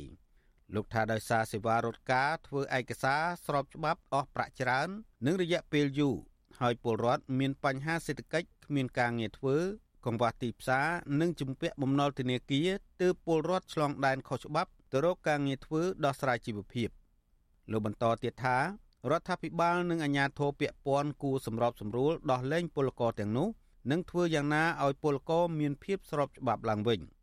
[0.75, 4.87] លោកថាដោយសារសេវារត់ការធ្វើឯកសារស្របច្បាប់អស់ប្រាក់ច្រើន
[5.25, 6.15] និងរយៈពេលយូរ
[6.59, 9.57] ហើយពលរដ្ឋមានបញ្ហាសេដ្ឋកិច្ចគ្មានការងារធ្វើ
[10.05, 10.87] កង្វះទីផ្សារ
[11.21, 12.69] និងជំពាក់បំណុលធនាគារ
[13.01, 16.89] ទើបពលរដ្ឋឆ្លងដែនខុសច្បាប់ទៅរកការងារធ្វើដោះស្រាយជីវភាព
[17.71, 18.57] លោកបន្តទៀតថា
[19.11, 23.47] រដ្ឋាភិបាលនិងអាជ្ញាធរពាក់ព័ន្ធគួរសម្របសម្រួលដោះលែងពលករទាំងនោះ
[23.91, 26.99] និងធ្វើយ៉ាងណាឲ្យពលករមានភាពស្របច្បាប់ឡើងវិញ។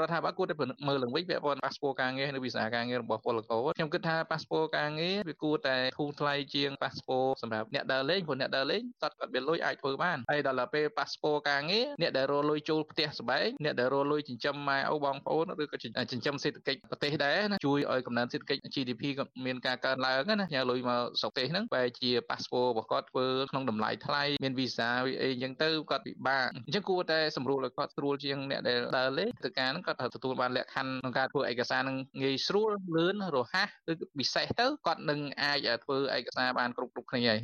[0.00, 24.88] រដ្ឋាភិបាលគួរតែពិនិត្យមើលឡើងវិញពាក់ព័ន្ធប៉ាសពតការងារនិងវីសាការងាររបស់ពលករខ្ញុំគិតថាប៉ាសពតការងារវាគួរតែធូរថ្លៃជាងប៉ាសពតសម្រាប់អ្នកដើរលេងព្រោះអ្នកដើរលេងតត់គាត់មានលុយអាចធ្វើបានហើយដល់ពេលប៉ាសពតការងារអ្នកដែលរលុយចូលផ្ទះសម្បែងអ្នកដែលរលុយចិញ្ចឹមម៉ែឪបងប្អូនឬក៏ចិញ្ចឹមសេដ្ឋកិច្ចប្រទេសដែរណាជួយឲ្យកំណើនសេដ្ឋកិច្ច GDP ក៏មានការកើនឡើងណាញ៉ាលុយមកស្រុកទេសហ្នឹងបែរជាប៉ាសពតរបស់គាត់ធ្វើក្នុងតម្លៃថ្លៃមានវីសា
[25.22, 37.40] អីអញ្ចឹងទៅគាត់ពិបាកអញ្ចឹងគួរតែសម្រួលឲ្យគាត់ស្រួលជាងអ្នកដែលដើរលេងទៅការហ្នឹងគាត់ត្រូវទទួលបានលក្ខខណ្ឌក្នុងការធ្វើឯកសារនឹងងាយស្រួលលឿនរហ័សឬពិសេសទៅគាត់នឹងអាចធ្វើឯកសារបានគ្រប់គ្រប់គ្នាហើយ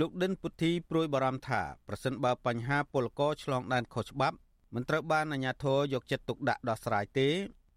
[0.00, 4.36] លោកដិនពុទ្ធីព្រួយបារម្ភថាប្រសិនបើបញ្ហាពលករឆ្លងដែនខុសច្បាប់
[4.74, 7.28] មិនត្រូវបានអាជ្ញាធរយកចិត្តទុកដាក់ដោះស្រាយទេ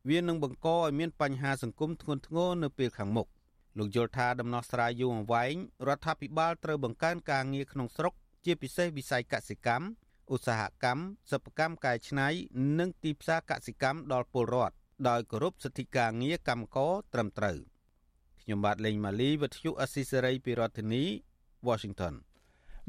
[0.09, 3.27] វានឹងបង្កឲ្យមានបញ្ហាសង្គមធ្ងន់ធ្ងរនៅពេលខាងមុខ
[3.77, 5.55] លោកយល់ថាដំណោះស្រាយយូរអង្វែង
[5.87, 8.13] រដ្ឋាភិបាលត្រូវបង្កើនការងារក្នុងស្រុក
[8.45, 9.85] ជាពិសេសវិស័យកសិកម្ម
[10.33, 12.27] ឧស្សាហកម្មសិប្បកម្មកែច្នៃ
[12.79, 14.75] និងទីផ្សារកសិកម្មដល់ពលរដ្ឋ
[15.09, 17.57] ដោយគោរពសិទ្ធិការងារកម្មករត្រឹមត្រូវ
[18.41, 21.03] ខ្ញុំបាទលេងម៉ាលីវិទ្យុអស៊ីសេរីពីរដ្ឋធានី
[21.67, 22.13] Washington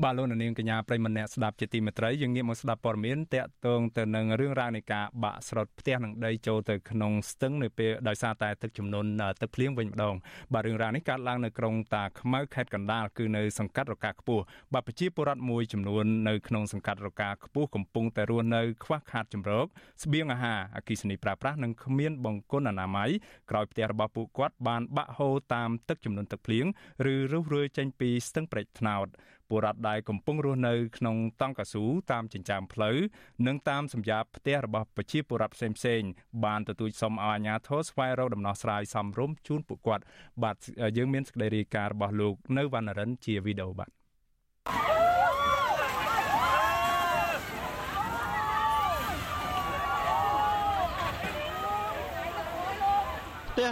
[0.02, 10.14] បាទលោកនាងកញ្ញាប្រិមម្នាក់ស្ដាប់ជាទីមេត្រីយើងងាកមកស្ដាប់ព័ត៌មានតកតងទៅនឹងរឿងរ៉ាវនៃការបាក់ស្រុតផ្ទះនឹងដីចូលទៅក្នុងស្ទឹងនៅពេលដោយសារតែទឹកជំនន់ទឹកភ្លៀងវិញម្ដង
[10.52, 19.66] បាទរឿងរ៉ាវនេះកើតឡើងនៅក្រុងតាខ្មៅខេត្តកណ្ដាលគឺនៅសង្កាត់រកាខ្ពស់បាទប្រជាពលរដ្ឋមួយចំនួននៅក្នុងសង្កាត់រកាខ្ពស់កំពុងតែរស់នៅខ្វះខាតជំរក
[20.04, 23.10] ស្បៀងអាហារអគិសនីប្រើប្រាស់និងគ្មានបង្គន់អនាម័យ
[23.50, 26.66] ក្រោយផ្ទះរបស់ពួកគាត់បានបាក់ហូរតាមទឹកជំនន់ទឹកភ្លៀង
[27.12, 29.08] ឬរុះរើចេញពីស្ទឹងព្រែកថ្នោត
[29.48, 32.96] ពលរដ្ឋដែលកំពុងរស់នៅក្នុងតង់កស៊ូតាមចិញ្ចើមផ្លូវ
[33.46, 36.10] និងតាមសម្យាបផ្ទះរបស់ប្រជាពលរដ្ឋផ្សេងៗ
[36.44, 40.04] បានទទូចសុំឲ្យអាជ្ញាធរស្វែងរកដំណោះស្រាយសមរម្យជូនពួកគាត់
[40.42, 40.56] បាទ
[40.96, 43.90] យើងមានសេចក្តីរាយការណ៍របស់លោកនៅវណ្ណរិនជាវីដេអូបាទ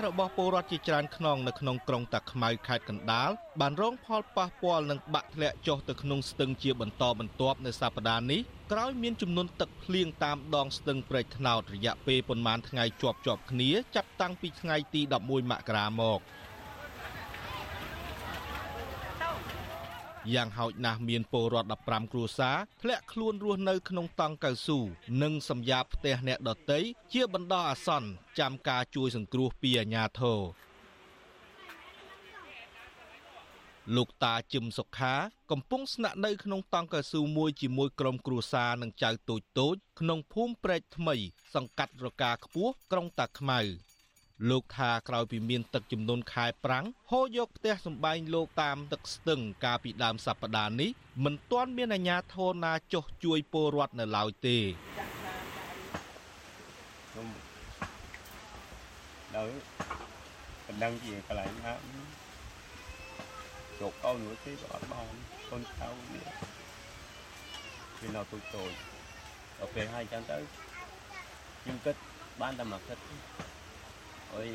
[0.06, 8.40] របស់ពលរដ្ឋជាច្រើនខ្នងនៅក្នុងក្រុងតាខ្មៅខេត្តកណ្ដាលបានរងផលប៉ះពាល់និងបាក់ធ្លាក់ចុះទៅក្នុងស្ទឹងជាបន្តបន្ទាប់នៅសប្តាហ៍នេះ
[8.72, 16.20] ក្រោយមានចំនួនទឹកភ្លៀងតាមដងស្ទឹងព្រែកថ្នោតរយៈពេលប្រមាណថ្ងៃជាប់ជាប់គ្នាចាប់តាំងពីថ្ងៃទី11មករាមក។
[20.34, 24.78] យ៉ាងហោចណាស់មានពលរដ្ឋ15គ្រួសារធ្លាក់ខ្លួនរស់នៅក្នុងតង់កៅស៊ូ
[25.22, 26.80] និងសម្យាបផ្ទះអ្នកដតី
[27.12, 28.08] ជាបណ្ដោះអាសន្ន
[28.38, 30.40] ចាំការជួយសង្គ្រោះពីអាជ្ញាធរ
[33.96, 35.14] លោកតាជឹមសុខា
[35.50, 41.16] កំពុងស្នាក់នៅក្នុងតង់កៅស៊ូមួយជាមួយក្រុមគ្រួសារនិងចៅតូចតូចក្នុងភូមិព្រែកថ្មី
[41.54, 43.60] សង្កាត់រកាខ្ពស់ក្រុងតាខ្មៅ
[44.50, 50.90] លោកថាក្រោយពីមានទឹកជំនន់ខែប្រាំងហូរយកផ្ទះសម្បែងលោកតាមទឹកស្ទឹងកាលពីដើមសប្តាហ៍នេះ
[51.24, 54.56] មិនទាន់មានអាជ្ញាធរណាចុះជួយពលរដ្ឋនៅឡើយទេ
[57.10, 57.26] ខ្ញុំ
[59.34, 59.52] ដល់
[60.66, 61.74] បណ្ដឹងជាកន្លែងណា
[63.80, 65.14] ជោគអោនោះទេក៏អត់បាន
[65.50, 66.26] កូនខៅនេះ
[68.00, 68.70] វានៅទូចតូច
[69.58, 70.38] ដល់ពេលហើយចឹងទៅ
[71.62, 71.96] ខ្ញុំគិត
[72.40, 72.98] បានតែមកគិត
[74.36, 74.50] អុយ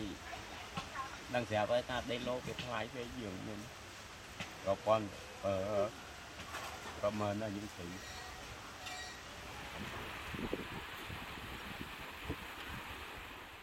[1.34, 3.60] ដឹងស្រាប់ហើយថាដេកលោគេថ្លៃពេកយើងមាន
[4.64, 5.06] ប្រព័ន្ធ
[5.46, 5.54] អឺ
[7.02, 7.88] ប្រមាណណាយើងស្រី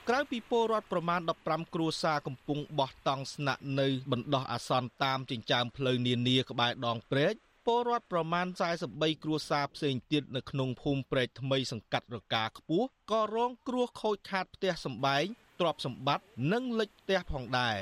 [0.08, 7.34] ក្រៅពីពលរដ្ឋប្រមាណ15គ្រួសារកំពុងបោះតង់ស្នាក់នៅបណ្ដោះអាសន្នតាមចិញ្ចើមផ្លូវនានាក្បែរដងព្រែក
[7.66, 8.46] ពលរដ្ឋប្រមាណ
[8.84, 15.24] 43គ្រួសារផ្សេងទៀតនៅក្នុងភូមិព្រែកថ្មីសង្កាត់រកាខ្ពស់ក៏រងគ្រោះខូចខាតផ្ទះសម្បែង
[15.60, 17.76] ទ្រព្យសម្បត្តិនិងលិចផ្ទះផងដែរ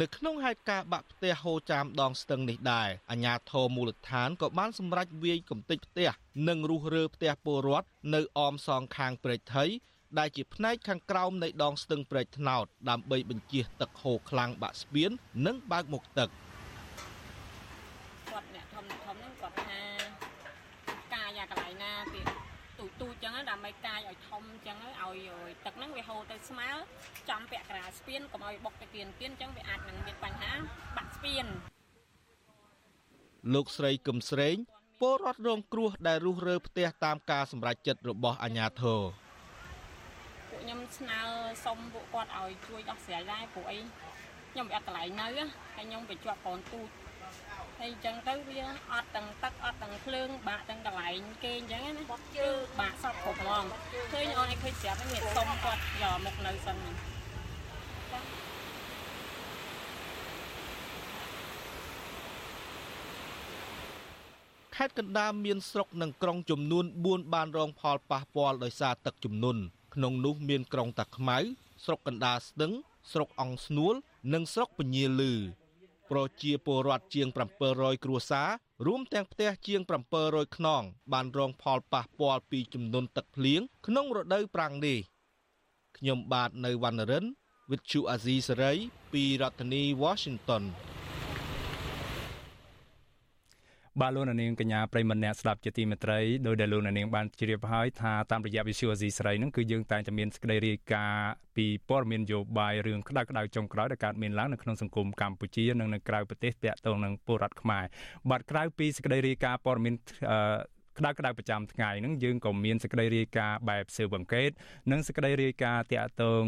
[0.00, 6.10] នៅក្នុងហេតុការណ៍បាក់ផ្ទះហូរចាមដងស្ទឹងនេះដែរអាជ្ញាធរមូលដ្ឋានក៏បានសម្រេចវាយកំទេចផ្ទះ
[6.48, 9.64] និងរុះរើផ្ទះពលរដ្ឋនៅអមសងខាងព្រែកថៃ
[10.18, 15.10] ដែលជាផ្នែកខាងក្រោមនៃដងស្ទឹងព្រែកថ្នោតដើម្បីបញ្ជៀសទឹកហូរខ្លាំងបាក់ស្ពាន
[15.46, 16.28] និងបើកមុខទឹក
[18.30, 19.82] គាត់អ្នកធំធំហ្នឹងគាត់ថា
[21.14, 22.26] កាយាកន្លែងណាទៀត
[22.78, 23.32] ទូចទូចចឹង
[24.10, 26.70] ដើម្បីកាយឲ្យធំចឹងឲ្យទឹកហ្នឹងវាហូរទៅស្មើ
[27.30, 30.52] ចំពាក់ក្រាលស្ពានកុំឲ្យបុកទៅគៀនគៀនចឹងវាអាចនឹងមានបញ្ហា
[30.96, 31.46] បាក់ស្ពាន
[33.54, 34.56] លោកស្រីកឹមស្រេង
[35.00, 39.00] ពលរដ្ឋរងគ្រោះដែលរុះរើផ្ទះតាមការសម្រេចចិត្តរបស់អាជ្ញាធរ
[40.48, 41.20] ពួកខ្ញុំស្នើ
[41.64, 43.78] សុំពួកគាត់ឲ្យជួយដោះស្រាយដែរព្រោះអី
[44.52, 45.26] ខ្ញុំអត់កន្លែងនៅ
[45.74, 46.88] ហើយខ្ញុំទៅជាប់កូនទូច
[47.82, 48.60] ហើយអញ្ចឹងទៅវា
[48.92, 52.04] អត់ទាំងទឹកអត់ទាំងភ្លើងបាក់ទាំងកន្លែងគេអញ្ចឹងណា
[52.36, 52.48] គឺ
[52.80, 53.64] បាក់សពគ្រប់ហ្មង
[54.12, 56.76] ឃើញអូនឯងឃើញស្រាប់នេះសុំគាត់យកមកនៅសិន
[64.76, 69.60] ខេត្តកណ្ដាលមានស្រុកនិងក្រុងចំនួន4បានរងផលប៉ះពាល់ដោយសារទឹកជំនន់
[69.94, 71.38] ក្នុងនោះមានក្រុងតាខ្មៅ
[71.84, 72.72] ស្រុកកណ្ដាលស្ទឹង
[73.12, 73.94] ស្រុកអង្គស្នួល
[74.32, 75.34] និងស្រុកពញាលឺ
[76.10, 77.28] ប្រជាពលរដ្ឋជាង
[77.66, 78.48] 700គ្រួសារ
[78.86, 79.80] រួមទាំងផ្ទះជាង
[80.18, 84.98] 700ខ្នង បានរងផលប៉ះពាល់ពីចំនួនទឹកភ្លៀងក្នុងរដូវប្រាំងនេះ
[85.96, 87.24] ខ្ញុំបាទនៅវណ្ណរិន
[87.70, 88.78] with Chu Azizi Saray
[89.12, 90.62] ពីរដ្ឋធានី Washington
[94.00, 107.84] បាទលោកនាងកញ្ញាប្រិមម្នាក់ស្ដាប់ជាទីមេត្រីដោយដែលលោកនាងបានជ្រាបហើយថាតាមរយៈវិទ្យុអេស៊ីស្រីនឹងគឺយើងតែងតែមានសេចក្តីរាយការណ៍ពីព័ត៌មាននយោបាយរឿងក្តៅក្តៅចុងក្រោយដែលកើតមានឡើងនៅក្នុងសង្គមកម្ពុជានិងនៅក្រៅប្រទេសទាក់ទងនឹងពលរដ្ឋខ្មែរ
[108.30, 109.94] បាទក្រៅពីសេចក្តីរាយការណ៍ព័ត៌មាន
[110.30, 114.50] អឺក្តៅក្តៅប្រចាំថ្ងៃហ្នឹងយើងក៏មានសេចក្តីរាយការណ៍បែបស៊ើបអង្កេត
[114.90, 116.42] និងសេចក្តីរាយការណ៍តាក់ទង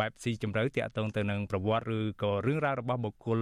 [0.00, 3.40] បែបស៊ីជម្រៅតាក់ទងទៅនឹងប្រវត្តិឬក៏រឿងរ៉ាវរបស់បុគ្គល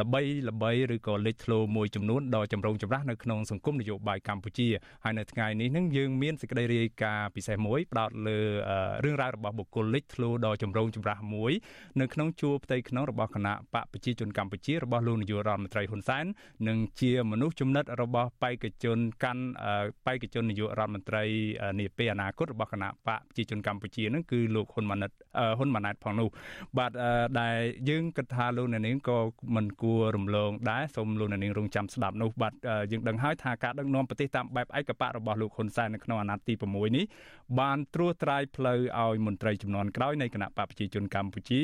[0.00, 4.68] ល្បីល្បីឬក៏លេចធ្លោមួយចំនួនដ៏ចម្រូងចម្រាសនៅក្នុងសង្គមនយោបាយកម្ពុជា
[5.04, 8.38] ហើយនៅថ្ងៃនេះនឹងយើងមានសេចក្តីរាយការណ៍ពិសេសមួយផ្ដោតលើ
[9.04, 11.52] រឿងរ៉ាវរបស់បុគ្គលលេចធ្លោដ៏ចម្រូងចម្រាសមួយ
[12.00, 16.24] នៅក្នុងជួរផ្ទៃក្នុងរបស់គណៈបកប្រជាជនកម្ពុជារបស់លោកនាយករដ្ឋមន្ត្រីហ៊ុនសែន
[16.68, 19.44] និងជាមនុស្សចំណិតរបស់បេក្ខជនកាន់
[20.06, 21.24] បេក្ខជននាយករដ្ឋមន្ត្រី
[21.80, 25.10] នាពេលអនាគតរបស់គណៈបកប្រជាជនកម្ពុជានឹងគឺលោកហ៊ុនម៉ាណិត
[25.58, 26.28] ហ៊ុនម៉ាណែតផងនោះ
[26.78, 26.92] បាទ
[27.40, 27.56] ដែល
[27.88, 29.18] យើងគិតថាលោកអ្នកនាងក៏
[29.54, 32.52] មិនគួររំលងដែរសូមលោកអ្នកនាងរងចាំស្ដាប់នោះបាទ
[32.92, 37.04] យើងដឹងហើយថាការដឹកនាំប្រទេសតាមបែបឯកបៈរបស់លោកហ៊ុនសែននៅក្នុងអាណត្តិទី6នេះ
[37.60, 41.60] បានត្រួសត្រាយផ្លូវឲ្យមន្ត្រីចំនួនក្រោយនៃគណៈបកប្រជាជនកម្ពុជា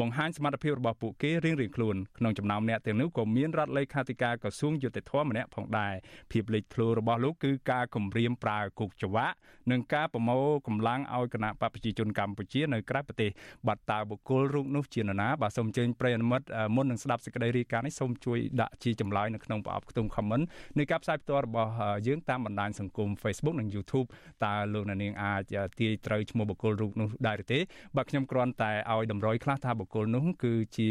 [0.00, 5.94] បង្ហាញសមត្ថភាពរបស់ពួកគេរៀងៗខ្លួនក្នុងចំណោមអ្នកទាំងនោះក៏មានរដ្ឋលេខាធិការក្រសួងយុតិធម៌ម្នាក់ផងដែរ
[6.32, 9.36] ភាពលេចធ្លោរបស់លោកគឺការគម្រាមប្រើគុកចង្វាក់
[9.70, 13.30] និងការប្រមូលកម្លាំងឲ្យគណៈបកប្រជាជនកម្ពុជានៅក្រៅប្រទេស
[13.66, 16.46] បាត់តើបុគ្គលរូបនោះជានរណាបាទសូមអញ្ជើញប្រិយមិត្ត
[16.76, 20.44] មុននឹងស្ដាប់សេចក្តីរាយការណ៍នេះសូមជួយដាក់ជាចម្លើយនៅក្នុងប្រអប់ខ្ទង់ comment
[20.78, 21.70] នៃការផ្សាយផ្ទាល់របស់
[22.06, 24.06] យើងតាមបណ្ដាញសង្គម Facebook និង YouTube
[24.44, 25.42] តើលោកអ្នកនាងអាច
[25.80, 27.58] ទាយត្រូវឈ្មោះបុគ្គលរូបនោះដែរឬទេ
[27.96, 30.88] បាទខ្ញុំគ្រាន់តែឲ្យតម្រុយខ្លះថាបុគ្គលនោះគឺជា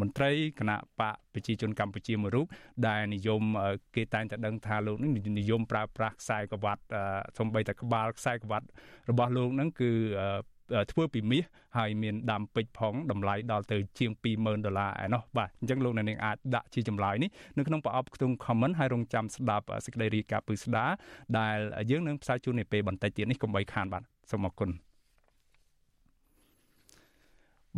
[0.00, 2.46] មន្ត្រីគណៈបកប្រជាជនកម្ពុជាមួយរូប
[2.88, 3.42] ដែលនិយម
[3.96, 6.82] គេតែងតែដឹងថាលោកនេះនិយមប្រើប្រាស់ខ្សែក្រវ៉ាត់
[7.38, 8.66] សំបីតែក្បាលខ្សែក្រវ៉ាត់
[9.10, 9.90] របស់លោកនឹងគឺ
[10.92, 11.44] ធ្វើពីមាស
[11.76, 20.86] ហើយមានដាំពេជ្រផងតម្លៃដល់ទៅជាង20000ដុល្លារឯណោះបាទអញ្ចឹងលោកអ្នកនាងអាចដាក់ជាចម្លើយនេះនៅក្នុងប្រអប់ខ្ទង់ comment ហើយរងចាំស្ដាប់សេចក្តីរាយការណ៍ពឹស្ដា
[21.38, 21.58] ដែល
[21.90, 24.70] យើងនឹងផ្សាយជូននៅពេលបន្តិចទៀតនេះកុំបីខានបាទសូមអរគុណ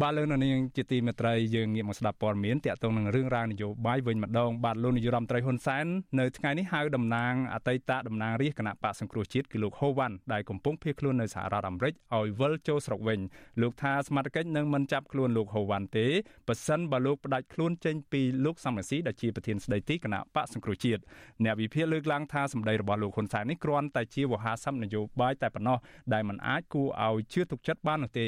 [0.02, 5.86] បាទលោកនាងជាទីមេត្រីយើងងាកមកស្ដាប់ព័ត៌មានតាក់ទងនឹងរឿងរ៉ាវនយោបាយវិញម្ដងបាទលោកនាយរដ្ឋមន្ត្រីហ៊ុនសែន
[6.18, 13.20] នៅថ្ងៃនេះហៅតំណាងអតីតតំណាងរាជគណៈបកសង្គ្រោះជាតិគឺលោកហូវ៉ាន់ដែលកំពុងភៀសខ្លួននៅសហរដ្ឋអាមេរិកឲ្យវិលចូលស្រុកវិញ
[13.62, 16.06] លោកថាសមត្ថកិច្ចនឹងមិនចាប់ខ្លួនលោកហូវ៉ាន់ទេ
[16.48, 21.02] ប៉ះសិនបើលោកផ្ដាច់ខ្លួនចេញពីលោកសំរងស៊ីដែលជាប្រធានស្ដីទីគណៈបកសង្គ្រោះជាតិ
[21.44, 25.78] អ្នកវិភាគលើកឡើងថាសម្ដីរបស់លោកហ៊ុនសែននេះគ្រាន់តែជាវោហារស័ព្ទនយោបាយតែប៉ុណ្ណោះ
[26.12, 28.26] ដែលមិនអាចគួរឲ្យជឿទុកចិត្តបាននោះទេ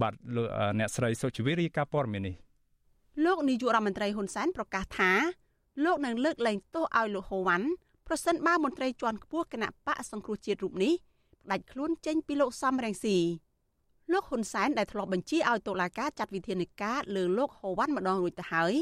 [0.00, 0.14] បាទ
[0.78, 2.36] អ្នកស្រីសុជីវីរាយការណ៍ព័ត៌មាននេះ
[3.24, 5.12] លោកនាយករដ្ឋមន្ត្រីហ៊ុនសែនប្រកាសថា
[5.84, 7.66] លោកនឹងលើកលែងទោសឲ្យលោកហូវ៉ាន់
[8.06, 10.92] ប្រសិនបើមន្ត្រីជាន់ខ្ពស់គណៈបកសង្គ្រោះជាតិរូបនេះ
[11.44, 13.16] ផ្ដាច់ខ្លួនចេញពីលោកសំរងស៊ី
[14.12, 18.74] លោកហ៊ុនសែនដែលធ្លាប់បញ្ជាឲ្យតុលាការចាត់វិធានការលើលោកហូវ៉ាន់ម្ដងរួចទៅហើយ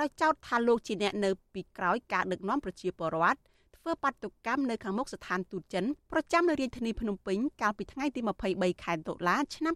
[0.00, 3.38] ដោយចោទថាលោកជាអ្នកនៅពីក្រោយការដឹកនាំប្រជាពលរដ្ឋ
[3.76, 8.20] ធ្វើបាតុកម្មនៅខាងមុខស្ថានទូតចិនប្រចាំនៅរាជធានីភ្នំពេញកាលពីថ្ងៃទី
[8.52, 9.74] 23ខែតុលាឆ្នាំ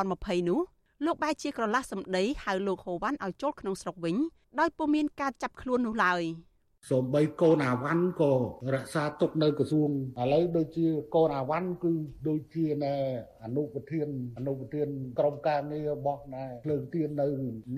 [0.00, 0.60] 2020នោះ
[1.04, 4.16] លោកបែរជាក្រឡាស់សម្ដីហៅលោកហូវ៉ាន់ឲ្យចូលក្នុងស្រុកវិញ
[4.58, 6.22] ដោយពុំមានការចាប់ខ្លួននោះឡើយ។
[6.90, 8.32] សូម្បីកូនអាវ៉ាន់ក៏
[8.74, 11.92] រក្សាទុកនៅក្រសួងឥឡូវដូចជាកូនអាវ៉ាន់គឺ
[12.28, 12.94] ដូចជាណែ
[13.44, 17.28] អនុប្រធានអនុប្រធានក្រុមការងាររបស់ណែភ្លើងទៀននៅ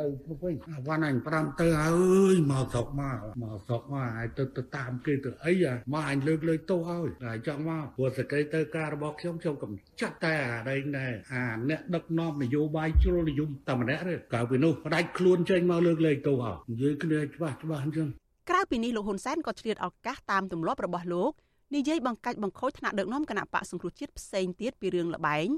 [0.00, 5.52] នៅភ្នំពេញអាវ៉ាន់អញប្រាំទៅអើយមកស្រុកមកមកស្រុកមកឲ្យទៅទៅតាមគេទៅអី
[5.92, 18.08] មកអញលើកលើកទោសឲ្យតែចង់មកព្រោះសក្តិទៅការរបស់ខ្ញុំខ្ញុំកំចាត់តែអារែងដែរអាអ្នកដឹកនាំនយោបាយជ្រុលនិយមតែម្នាក់ទេកាលពីនោះផ្ដាច់ខ្លួនចេញមកលើកលែងទោសឲ្យនិយាយគ្នាច្បាស់ច្បាស់អញ្ចឹង
[18.48, 21.32] ក្រៅពីនេះលោកហ៊ុនសែនក៏ឆ្លៀតឱកាសតាមទម្លាប់របស់លោក
[21.74, 25.48] និយាយបង្កាច់បង្ខូចថ្នាក់ដឹកនាំគណៈបកសង្គ្រោះជាតិផ្សេងទៀតពីរឿងលបែង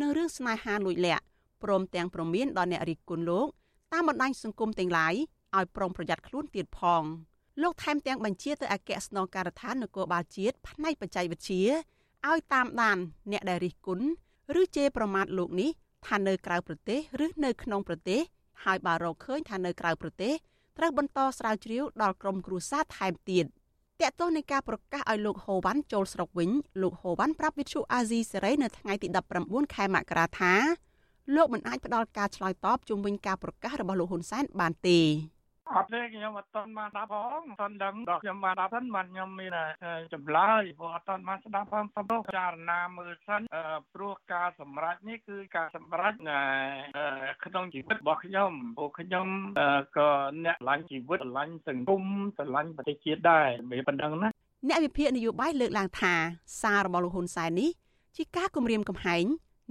[0.00, 1.24] និងរឿងស្នេហាលួចលាក់
[1.62, 3.48] ព្រមទាំងប្រមានដល់អ្នករិះគន់លោក
[3.92, 5.14] តាមបណ្ដាញសង្គមទាំងឡាយ
[5.56, 7.02] ឲ្យប្រុងប្រយ័ត្នខ្លួនទៀតផង
[7.62, 11.64] លោកថែមទាំងបញ្ជាទៅអគ្គស្នងការដ្ឋាននគរបាលជាតិផ្នែកបច្ចេកវិទ្យា
[12.28, 12.98] ឲ្យតាមដាន
[13.32, 14.06] អ្នកដែលរិះគន់
[14.60, 15.70] ឬជេរប្រមាថលោកនេះ
[16.06, 18.20] ថានៅក្រៅប្រទេស ឬនៅក្នុងប្រទេស
[18.64, 20.34] ហើយបើរកឃើញថានៅក្រៅប្រទេស
[20.78, 23.44] ត្រូវបន្តស្រាវជ្រាវដល់ក្រុមគ្រួសារថែមទៀត
[24.00, 26.50] តកតោះនៃការប្រកាសឲ្យលោកហូវ៉ាន់ចូលស្រុកវិញ
[26.82, 29.08] លោកហូវ៉ាន់ប្រាប់វិទ្យុអាស៊ីសេរីនៅថ្ងៃទី
[29.42, 30.52] 19ខែមករាថា
[31.34, 34.98] លោកមិនអាចផ្ដល់ការឆ្លើយតបជុំវិញការប្រកាសរបស់លោកហ៊ុនសែនបានទេ
[35.76, 39.56] អត់ទេខ្ញុំអត់ទាន់បានស្ដាប់ផងអត់ទាន់ដឹងដល់ខ្ញុំបានស្ដាប់ហ្នឹងបានខ្ញុំមាន
[40.14, 43.40] ចម្លើយព្រោះអត់ទាន់បានស្ដាប់ផងសំរុះចារណាមើលសិន
[43.94, 46.12] ព្រោះការសម្រេចនេះគឺការសម្រេច
[47.44, 49.26] ក្នុងជីវិតរបស់ខ្ញុំព្រោះខ្ញុំ
[49.98, 50.10] ក៏
[50.44, 52.04] អ្នកស្រឡាញ់ជីវិតស្រឡាញ់សង្គម
[52.36, 54.28] ស្រឡាញ់ប្រទេសជាតិដែរមានប៉ុណ្្នឹងណា
[54.68, 56.14] អ្នកវិភាគនយោបាយលើកឡើងថា
[56.62, 57.70] សាររបស់លោកហ៊ុនសែននេះ
[58.16, 59.24] ជាការគម្រាមកំហែង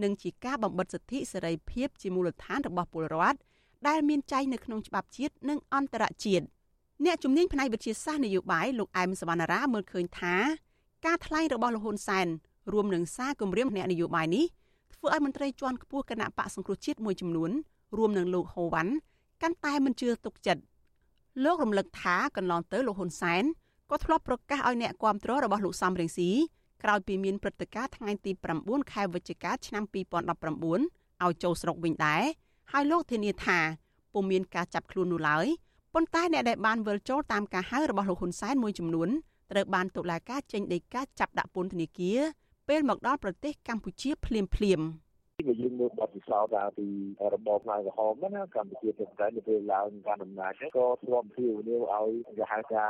[0.03, 3.37] និងជាការបំបិទសិទ្ធិសេរីភាពជាមូលដ្ឋានរបស់ពលរដ្ឋ
[3.87, 6.45] ដែលមានចែងនៅក្នុងច្បាប់ជាតិនិងអន្តរជាតិ
[7.05, 10.35] អ្នកជំនាញផ្នែកវិទ្យាសាស្ត្រនយោបាយលោកអែមសវណ្ណារាមើលឃើញថា
[11.05, 12.27] ការថ្លែងរបស់លោកហ៊ុនសែន
[12.73, 14.45] រួមនឹងសារគម្រាមអ្នកនយោបាយនេះ
[14.93, 17.51] ធ្វើឲ្យមន្ត្រីជាន់ខ្ពស់គណៈបកសង្គ្រោះជាតិមួយចំនួន
[17.97, 18.91] រួមនឹងលោកហូវ៉ាន់
[19.41, 20.61] កាន់តែមិនជឿទុកចិត្ត
[21.43, 23.43] លោករំលឹកថាកន្លងទៅលោកហ៊ុនសែន
[23.91, 26.29] ក៏ធ្លាប់ប្រកាសឲ្យអ្នកគាំទ្ររបស់លោកសំរងស៊ី
[26.83, 32.23] ក្រោយពីមានព្រឹត្តិការណ៍ថ្ងៃទី9ខែវិច្ឆិកាឆ្នាំ2019ឲ្យចូលស្រុកវិញដែរ
[32.71, 33.59] ហើយលោកធានាថា
[34.13, 35.47] ពុំមានការចាប់ខ្លួននោះឡើយ
[35.93, 39.09] ប៉ុន្តែអ្នកដែលបានវិលចូលតាមការហៅរបស់លោកហ៊ុនសែនមួយចំនួន
[39.51, 42.19] ត្រូវបានតុលាការចេញដីកាចាប់ដាក់ពន្ធនាគារ
[42.67, 44.85] ពេលមកដល់ប្រទេសកម្ពុជាភ្លាមភ្លាមៗ
[45.47, 46.87] បើយើងមើលបទពិសោធន៍ដើរពី
[47.33, 52.85] របបផ្នែកក្រហមណាកម្ពុជាទៅតែនៅពេលឡើងកាន់អំណាចក៏ធ្លាប់ព្យាយាមឲ្យគេហៅថា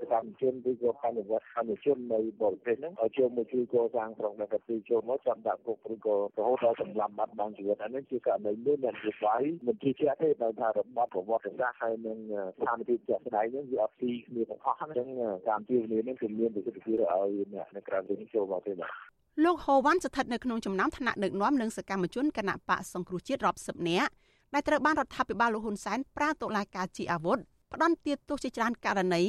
[0.00, 12.18] សកម្មជនឬក៏បញ្ញវត្តអនុជននៅបរទេសហ្នឹងឲ្យចូលមកជួយកសាងក្រុងដែលទៅចូលមកចាប់ដាក់គុកឬក៏រហូតដល់សម្លាប់បាត់បង់ជីវិតអានេះជាករណីមួយដែលជាបាយមិនជាជាក់ទេដោយថារបបប្រវត្តិសាស្ត្រហើយនឹង
[12.56, 15.08] ស្ថានភាពជាក់ស្ដែងហ្នឹងវាអត់ទីគ្នាទាំងអស់ហ្នឹង
[15.48, 24.10] តាមជាវិនេះគឺមានប្រសិទ្ធភាពឲ្យអ្នកនៅក្រៅវិញចូលមកទេបាទ លោកហូវ៉ាន់ស្ថិតនៅក្នុងចំណោមថ្នាក់ដឹកនាំនិងសកម្មជនគណៈបកសង្គ្រោះជាតិរាប់សិបនាក់
[24.54, 27.38] ដែលត្រូវបានរដ្ឋាភិបាលលោកហ៊ុនសែនប្រើតុលាការជាអាវុធ
[27.72, 29.22] ផ្ដន់ទាទោសជាច្រើនករណី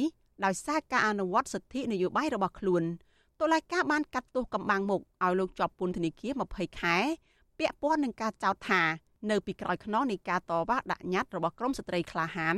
[0.44, 2.82] ដោយសារការអនុវត្តសិទ្ធិនយោបាយរបស់ខ្លួន
[3.40, 6.96] តុលាការបានកាត់ទោសកំបាំងមុខឲ្យលោកជាប់ពន្ធនាគារ20ខែ
[7.58, 8.82] ពាក់ព័ន្ធនឹងការចោទថា
[9.30, 12.56] នៅពីក្រោយខ្នងនៃការតវ៉ាដាក់ញត្តិរបស់ក្រមស្ត្រីក្លាហាន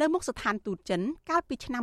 [0.00, 1.00] នៅមុខស្ថានទូតចិន
[1.30, 1.82] កាលពីឆ្នាំ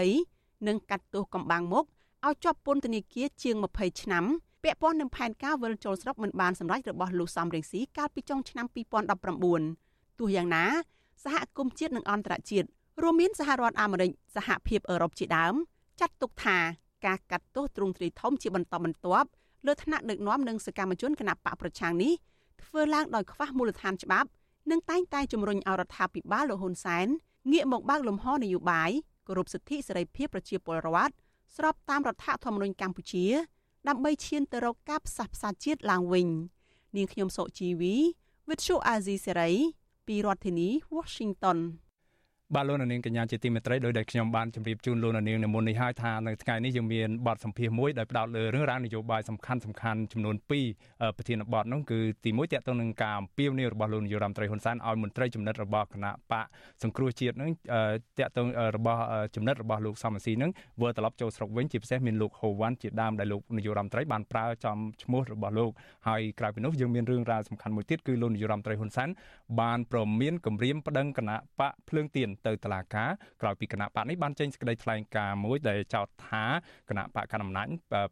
[0.00, 1.84] 2020និងកាត់ទោសកំបាំងមុខ
[2.26, 4.24] ឲ្យជាប់ពន្ធនាគារជាង20ឆ្នាំ
[4.62, 8.66] ពាក់ព័ន្ធនឹងផែនការវិលចូលស្រុកមិនបានសម្រេចរបស់លោកសំរងស៊ីកាលពីចុងឆ្នាំ
[9.42, 10.64] 2019ទោះយ៉ាងណា
[11.24, 12.68] សហគមន៍ជាតិនិងអន្តរជាតិ
[13.02, 15.54] រួមមានសហរដ្ឋអាមេរិកសហភាពអឺរ៉ុបជាដើម
[16.00, 16.58] ចាត់ទុកថា
[17.06, 19.28] ការកាត់ទោសទ្រង់ទ្រាយធំជាបន្តបន្ទាប់
[19.66, 22.12] លើឋានៈដឹកនាំនិងសកម្មជនគណបកប្រឆាំងនេះ
[22.62, 24.28] ធ្វើឡើងដោយខ្វះមូលដ្ឋានច្បាប់
[24.70, 27.06] និងតែងតែជំរុញឲ្យរដ្ឋាភិបាលលោកហ៊ុនសែន
[27.52, 28.90] ងាកមកបើកលំហនយោបាយ
[29.26, 31.14] គោរពសិទ្ធិសេរីភាពប្រជាពលរដ្ឋ
[31.56, 33.24] ស្របតាមរដ្ឋធម្មនុញ្ញកម្ពុជា
[33.88, 36.28] ដើម្បីឈានទៅរកការផ្សះផ្សាជាតិឡើងវិញ
[36.96, 37.94] នាងខ្ញុំសុជីវី
[38.48, 39.54] With Shu Azizi Serai
[40.06, 41.58] ពីរដ្ឋធានី Washington
[42.56, 50.50] បាទលោកនាងកញ្ញាជាទីមេត្រីដោយដែលខ្ញុំបានជម្រាបជូនលោកនាងនៅមុននេះហើយថានៅថ្ងៃនេះយើងមានបទសម្ភាសន៍មួយដែលផ្ដោតលើរឿងរ៉ាវនយោបាយសំខាន់សំខាន់ចំនួន2
[51.16, 56.44] ប្រធានបទនោះគឺទី1តកតងនឹងការអំពាវនាវរបស់លោកនាយរដ្ឋមន្ត្រីហ៊ុនសែនឲ្យមន្ត្រីចំណិតរបស់គណៈបក
[56.82, 57.50] សង្គ្រោះជាតិនឹង
[58.18, 58.46] តកតង
[58.76, 59.00] របស់
[59.36, 60.50] ចំណិតរបស់លោកសំស៊ីនឹង
[60.80, 65.70] វិលត្រឡប់ចូលស្រុកវិញជាពិសេសមានលោកហូវ៉ាន់ជាដើមដែលលោកនាយរដ្ឋមន្ត្រីបានប្រើចំឈ្មោះរបស់លោក
[66.08, 69.08] ហើយក្រៅពីនោះយើងមានរឿងរ៉ាវសំខាន់មួយទៀតគឺលោកនាយរដ្ឋមន្ត្រីហ៊ុនសែន
[69.60, 73.10] បានប្រមានគម្រាមប្តឹងគណៈបកភ្លើងទៀនទៅតុលាការ
[73.42, 76.44] ក្រោយពីគណៈបកនេះបានចេញសេចក្តីថ្លែងការណ៍មួយដែលចោទថា
[76.88, 77.66] គណៈបកកណ្ដាលអំណាច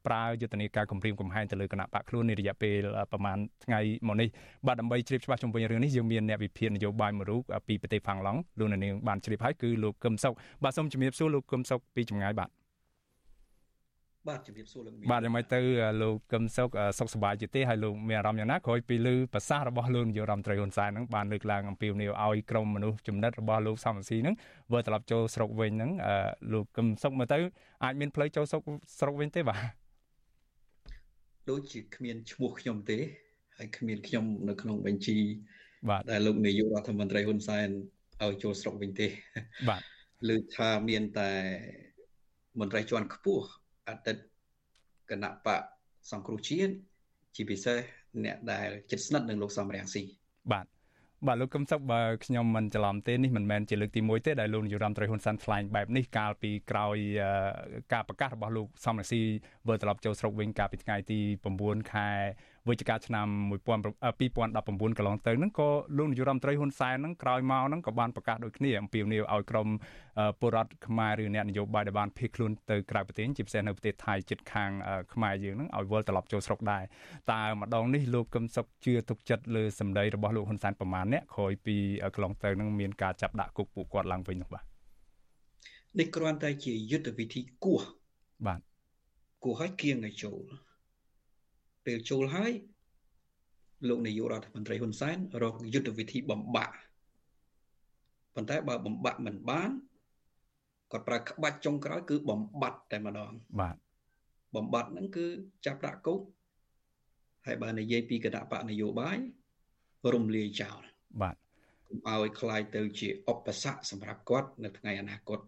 [0.07, 4.29] ប្រើយុទ្ធនាការគម្រាមកំហែងទៅលើគណៈបកខ្លួននារយៈពេលប្រមាណថ្ងៃមកនេះ
[4.67, 10.33] បាទដើម្បីជ្រាបច្បាស់ជុំវិញរឿងនេះយើងមានអ្នកវិភាគនយោបាយមួយរូបពីប្រទេសហ្វាំងឡង់លោកនាងបានជ្រាបហើយគឺលោកកឹមសុខ
[10.65, 12.62] បាទសូមជម្រាបសួរលោកកឹមសុខពីចម្ងាយបាទ
[14.29, 15.61] បាទជំរាបសួរលោកបាទយ៉ាងម៉េចទៅ
[16.03, 16.69] លោកកឹមសុខ
[16.99, 24.35] សុខសប្បាយជាទេហើយលោកមានអារម្មណ៍យ៉ាងណាក្រោយពីលើប្រសាសន៍របស់លោកនាយករដ្ឋមន្ត្រីហ៊ុនសែនហ្នឹងបានលើកឡើងអំពីនីវឲ្យក្រុមមនុស្សចំណិតរបស់លោកសំស៊ីហ្នឹង
[24.73, 25.91] វិលត្រឡប់ចូលស្រុកវិញហ្នឹង
[26.53, 27.39] លោកកឹមសុខមើលទៅ
[27.85, 28.63] អាចមានផ្លូវចូលស្រុក
[28.99, 29.61] ស្រុកវិញទេបាទ
[31.51, 32.99] ដូចជាគ្មានឈ្មោះខ្ញុំទេ
[33.59, 35.19] ហើយគ្មានខ្ញុំនៅក្នុងបញ្ជី
[35.91, 37.69] បាទដែលលោកនាយករដ្ឋមន្ត្រីហ៊ុនសែន
[38.23, 39.07] ឲ្យចូលស្រុកវិញទេ
[39.69, 39.83] បាទ
[40.29, 41.31] លើថាមានតែ
[42.61, 43.47] មន្ត្រីជាន់ខ្ពស់
[43.89, 44.17] អតីត
[45.11, 45.63] គណៈបក
[46.11, 46.75] សង្គ្រោះជាតិ
[47.35, 47.79] ជាពិសេស
[48.25, 50.03] អ្នកដែលជិតស្និទ្ធនឹងលោកសំរងស៊ី
[50.53, 50.67] បាទ
[51.27, 56.97] បាទលោកកឹមសុខបើខ្ញុំមិនច្រឡំទេនេះមិនមែនជាលើកទី1ទេដែលលោកនាយរដ្ឋមន្ត្រីហ៊ុនសែនថ្លែងបែបនេះកាលពីក្រោយ
[57.93, 59.21] ការប្រកាសរបស់លោកសំរងស៊ី
[59.69, 61.21] វិលត្រឡប់ចូលស្រុកវិញកាលពីថ្ងៃទី
[61.55, 62.09] 9ខែ
[62.69, 63.29] វិច្ឆិកាឆ្នាំ
[63.89, 69.69] 2019កន្លងទៅហ្នឹងក៏លោកនាយរដ្ឋមន្ត្រីហ៊ុនសែនហ្នឹងក្រោយមកហ្នឹងក៏បានប្រកាសដូចគ្នាអំពាវនាវឲ្យក្រុម
[70.41, 74.71] ពលរដ្ឋខ្មែរឬអ្នកនយោបាយដែលបានភៀសខ្លួនទៅក្រៅប្រទេសជាពិសេសនៅប្រទេសថៃជិតខាង
[75.15, 76.83] ខ្មែរយើងហ្នឹងឲ្យវិលត្រឡប់ចូលស្រុកដែរ
[77.33, 81.77] តើម្ដងនេះលោកកឹមសុខជឿទុកចិត្តលើសម្ដីរបស់លោកហ៊ុនសែនប្រមាណអ្នកក្រោយពី
[82.15, 84.65] កន្លងទៅហ្នឹងមានការចាប់ដាក់គុកពួកគាត់ឡើងវិញនោះបាទ
[85.99, 87.81] នេះគ្រាន់តែជាយុទ្ធវិធីគោះ
[88.47, 88.61] បាទ
[89.45, 90.72] គោះឲ្យគៀងឲ្យចូល
[91.86, 92.52] ពេលចូលហើយ
[93.88, 96.76] លោកនាយករដ្ឋមន្ត្រីហ៊ុនសែនរកយុទ្ធវិធីបំបាក់
[98.36, 99.72] ប៉ុន្តែបើបំបាក់មិនបាន
[100.92, 103.76] គាត់ប្រើក្បាច់ចុងក្រោយគឺបំបត្តិតែម្ដងបាទ
[104.56, 105.26] បំបត្តិហ្នឹងគឺ
[105.66, 106.20] ចាប់ដាក់គុក
[107.46, 109.18] ហើយបើនិយាយពីគណៈបកនយោបាយ
[110.14, 110.82] រំលាយចោល
[111.22, 111.36] បាទ
[111.88, 115.40] កុំឲ្យคล้ายទៅជាឧបសគ្គសម្រាប់គាត់នៅថ្ងៃអនាគត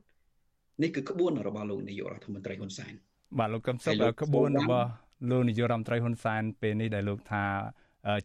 [0.82, 2.94] នេះគឺក្បួនរបស់លោកនាយករដ្ឋមន្ត្រីហ៊ុនសែន
[3.40, 4.90] បាទលោកកឹមសុខក្បួនរបស់
[5.31, 7.45] លោកនាយករដ្ឋមន្ត្រីហ៊ុនសែនពេលនេះដែលលោកថា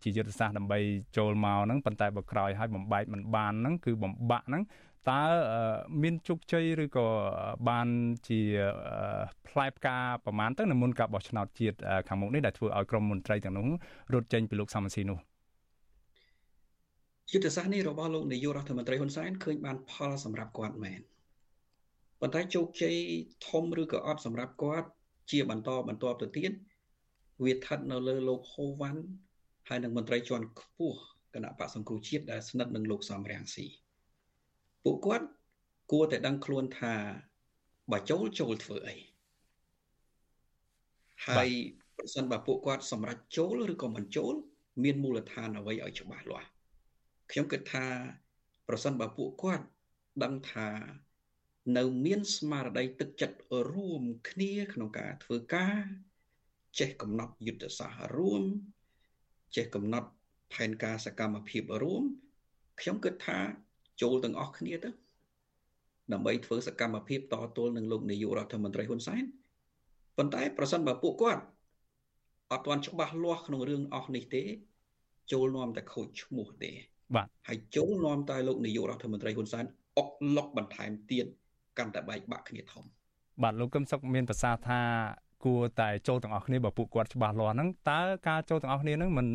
[0.04, 0.80] ជាយុទ្ធសាស្ត្រដើម្បី
[1.18, 4.64] ចូលមកហ្នឹងប៉ុន្តែបើក្រោយឲ្យបំបែកមិនបានហ្នឹងគឺបំបាក់ហ្នឹង
[5.10, 5.22] តើ
[6.02, 7.08] មានជោគជ័យឬក៏
[7.70, 7.88] បាន
[8.28, 8.42] ជា
[9.48, 11.78] ផ្លែផ្កាប្រមាណទៅនៅមុនការបោះឆ្នោតជាតិ
[12.08, 13.68] ខាងមុខនេះដែលធ្វើឲ្យក្រុមមន្ត្រីទាំងនោះ
[14.14, 15.20] រត់ចេញពីលោកសំស៊ីនោះ
[17.32, 21.02] យុទ្ធសាស្ត្រនេះរបស់លោកនាយករដ្ឋមន្ត្រីហ៊ុនសែនឃើញបានផលសម្រាប់គាត់មែន
[22.22, 22.96] ប៉ុន្តែជោគជ័យ
[23.50, 24.88] ធំឬក៏អត់សម្រាប់គាត់
[25.32, 26.52] ជាបន្តបន្ទាប់ទៅទៀត
[27.44, 29.02] វាស្ថិតនៅលើលោកហូវ៉ាន់
[29.68, 31.00] ហើយនិងមន្ត្រីជាន់ខ្ពស់
[31.34, 33.66] គណៈបកសង្គ្រោះជាតិដែលស្និទ្ធនឹងលោកសំរាំងស៊ី
[34.84, 35.28] ពួកគាត់
[35.92, 36.94] គួរតែដឹងខ្លួនថា
[37.92, 38.98] បើចូលចូលធ្វើអី
[41.28, 41.50] ហើយ
[41.98, 44.34] ប្រសិនបើពួកគាត់សម្រេចចូលឬក៏មិនចូល
[44.84, 46.50] មានមូលដ្ឋានអ្វីឲ្យច្បាស់លាស់
[47.32, 47.86] ខ្ញុំគិតថា
[48.68, 49.66] ប្រសិនបើពួកគាត់
[50.24, 50.68] ដឹងថា
[51.78, 53.38] នៅមានស្មារតីទឹកចិត្ត
[53.74, 55.80] រួមគ្នាក្នុងការធ្វើការ
[56.80, 58.44] ចេះកំណត់យុទ្ធសាស្ត្ររួម
[59.56, 60.10] ចេះកំណត់
[60.54, 62.04] ផែនការសកម្មភាពរួម
[62.80, 63.40] ខ្ញុំគិតថា
[64.02, 64.90] ចូលទាំងអស់គ្នាទៅ
[66.14, 69.24] ដើម្បីធ្វើសកម្មភាពតទល់នឹងលោកនាយករដ្ឋមន្ត្រីហ៊ុនសែន
[70.18, 71.44] ប៉ុន្តែប្រសិនបើពួកគាត់
[72.52, 74.44] អត់ទាន់ច្បាស់លាស់ក្នុងរឿងអស់នេះទេ
[75.32, 76.72] ចូលនាំតែខូចឈ្មោះទេ
[77.16, 79.66] បាទហើយចូលនាំតែលោកនាយករដ្ឋមន្ត្រីហ៊ុនសែន
[79.98, 81.26] អុកលុកបន្ថែមទៀត
[81.78, 82.84] កាន់តែបែកបាក់គ្នាធំ
[83.44, 84.82] បាទលោកកឹមសុខមានប្រសាសន៍ថា
[85.46, 89.28] គួរតែចូលទាំងអស់គ្នាបើពួកគាត់ច្បាស់លាស់ហ្នឹងតើការចូលទាំងអស់គ្នាហ្នឹងមិន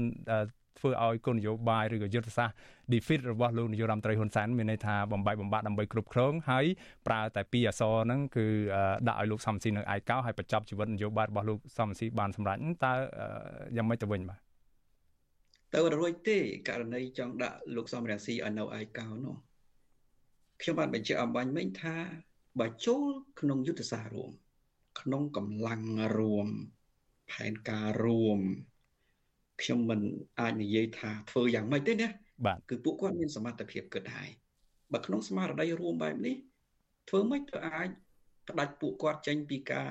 [0.79, 2.57] ធ្វើឲ្យគោលនយោបាយឬក៏យុទ្ធសាស្ត្រ
[2.93, 6.65] defeat របស់លោកនាយរដ្ឋមន្ត្រីហ៊ុនសែនមានន័យថាបំបីបំបាក់ដើម្បីគ្រប់គ្រងហើយ
[7.07, 8.47] ប្រើតែពីរអសរហ្នឹងគឺ
[9.09, 12.93] ដាក់ឲ្យលោកសំស៊ីនៅឯកោហើយបញ្ចប់ជីវិតនយោបាយរបស់លោកសំស៊ីបានសម្រេចតើ
[13.77, 14.39] យ៉ាងម៉េចទៅវិញបាទ
[15.75, 16.39] ទៅរួចទេ
[16.69, 19.37] ករណីចង់ដាក់លោកសំរងស៊ីឲ្យនៅឯកោនោះ
[20.61, 21.97] ខ្ញុំបានបញ្ជាក់អំបញ្ញមិញថា
[22.61, 23.05] បើចូល
[23.41, 24.31] ក្នុងយុទ្ធសាស្ត្ររួម
[25.01, 25.83] ក្នុងកម្លាំង
[26.19, 26.49] រួម
[27.31, 28.39] ផែនការរួម
[29.61, 30.01] ខ្ញុំមិន
[30.41, 32.09] អាចនិយាយថាធ្វើយ៉ាងម៉េចទេណា
[32.47, 34.31] បាទគឺពួកគាត់មានសមត្ថភាពគិតហើយ
[34.93, 36.37] បើក្នុងស្មារតីរួមបែបនេះ
[37.09, 37.89] ធ្វើម៉េចទៅអាច
[38.49, 39.91] ផ្ដាច់ពួកគាត់ចេញពីការ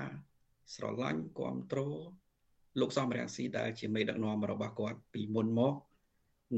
[0.75, 1.99] ស្រឡាញ់គ្រប់គ្រង
[2.79, 5.73] លោកសំរងស៊ីដែលជាមេដឹកនាំរបស់គាត់ពីមុនមក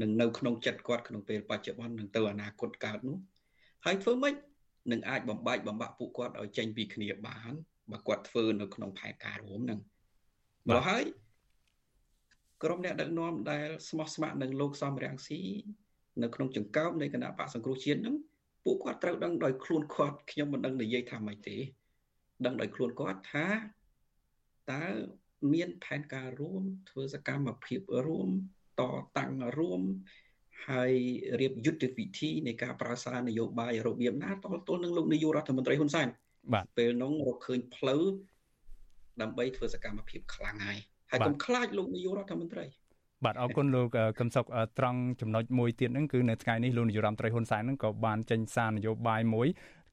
[0.00, 3.18] នឹងនៅក្នុងចិត្តគាត់ក្នុងពេលបច្ចុប្បន្ននឹងទៅអនាគតកើតនោះ
[3.84, 4.34] ហើយធ្វើម៉េច
[4.92, 7.52] នឹងអាចបំបែកបំបាក់ពួកគាត់ឲ្យចេញពីគ្នាបាន
[7.92, 9.80] បើគាត់ធ្វើនៅក្នុងផែនការរួមហ្នឹង
[10.68, 11.04] មកហើយ
[12.62, 15.40] ក្រុមអ្នកដឹកនាំដែលស្មោះស្ម័គ្រនឹងលោកសំរាំងស៊ី
[16.22, 18.16] នៅក្នុងចង្កោមនៃគណៈបកសង្គ្រោះជាតិហ្នឹង
[18.64, 21.56] ពួកគាត់ត្រូវដឹងដោយខ្លួនគាត់ខ្ញុំមិនដឹងនិយាយថាម៉េចទេ
[22.44, 23.46] ដឹងដោយខ្លួនគាត់ថា
[24.72, 24.84] តើ
[25.52, 28.28] មានផែនការរួមធ្វើសកម្មភាពរួម
[28.80, 28.82] ត
[29.18, 29.80] តាំងរួម
[30.68, 30.92] ហើយ
[31.40, 36.08] រៀបយុទ្ធវិធីនៃការប្រើសារនយោបាយរបៀបណាតលទល់នឹងលោកនាយករដ្ឋមន្ត្រីហ៊ុនសែន
[36.54, 38.02] បាទពេលនោះរកឃើញផ្លូវ
[39.22, 40.78] ដើម្បីធ្វើសកម្មភាពខ្លាំងហើយ
[41.10, 42.64] ហើយកុំខ្លាចលោកនាយករដ្ឋមន្ត្រី
[43.24, 43.88] បាទអរគុណលោក
[44.18, 44.46] កឹមសុខ
[44.78, 49.48] ត្រង់ចំណុចមួយទៀតហ្នឹងគឺនៅថ្ងៃនេះលោកនាយរដ្ឋមន្ត្រីហ៊ុនសែនហ្នឹងក៏បានចេញសារនយោបាយមួយ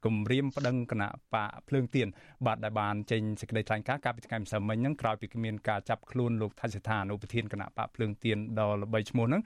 [0.06, 2.08] គម្រាមប្តឹងគណៈបកភ្លើងទៀន
[2.46, 9.42] បាទដែលបានចេញសេចក្តីថ្លែងការណ៍កាលពីថ្ងៃម្សិលមិញហ្នឹងក្រោយពីមានការចាប់ខ្លួនលោកថៃសិដ្ឋាអនុប្រធានគណៈបកភ្លើងទៀនដ៏ល្បីឈ្មោះហ្នឹង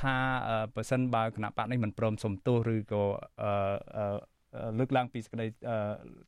[0.00, 0.16] ថា
[0.74, 3.02] បើសិនបើគណៈបកនេះមិនព្រមសំទោសឬក៏
[4.78, 5.46] លើកឡើងពីសេចក្តី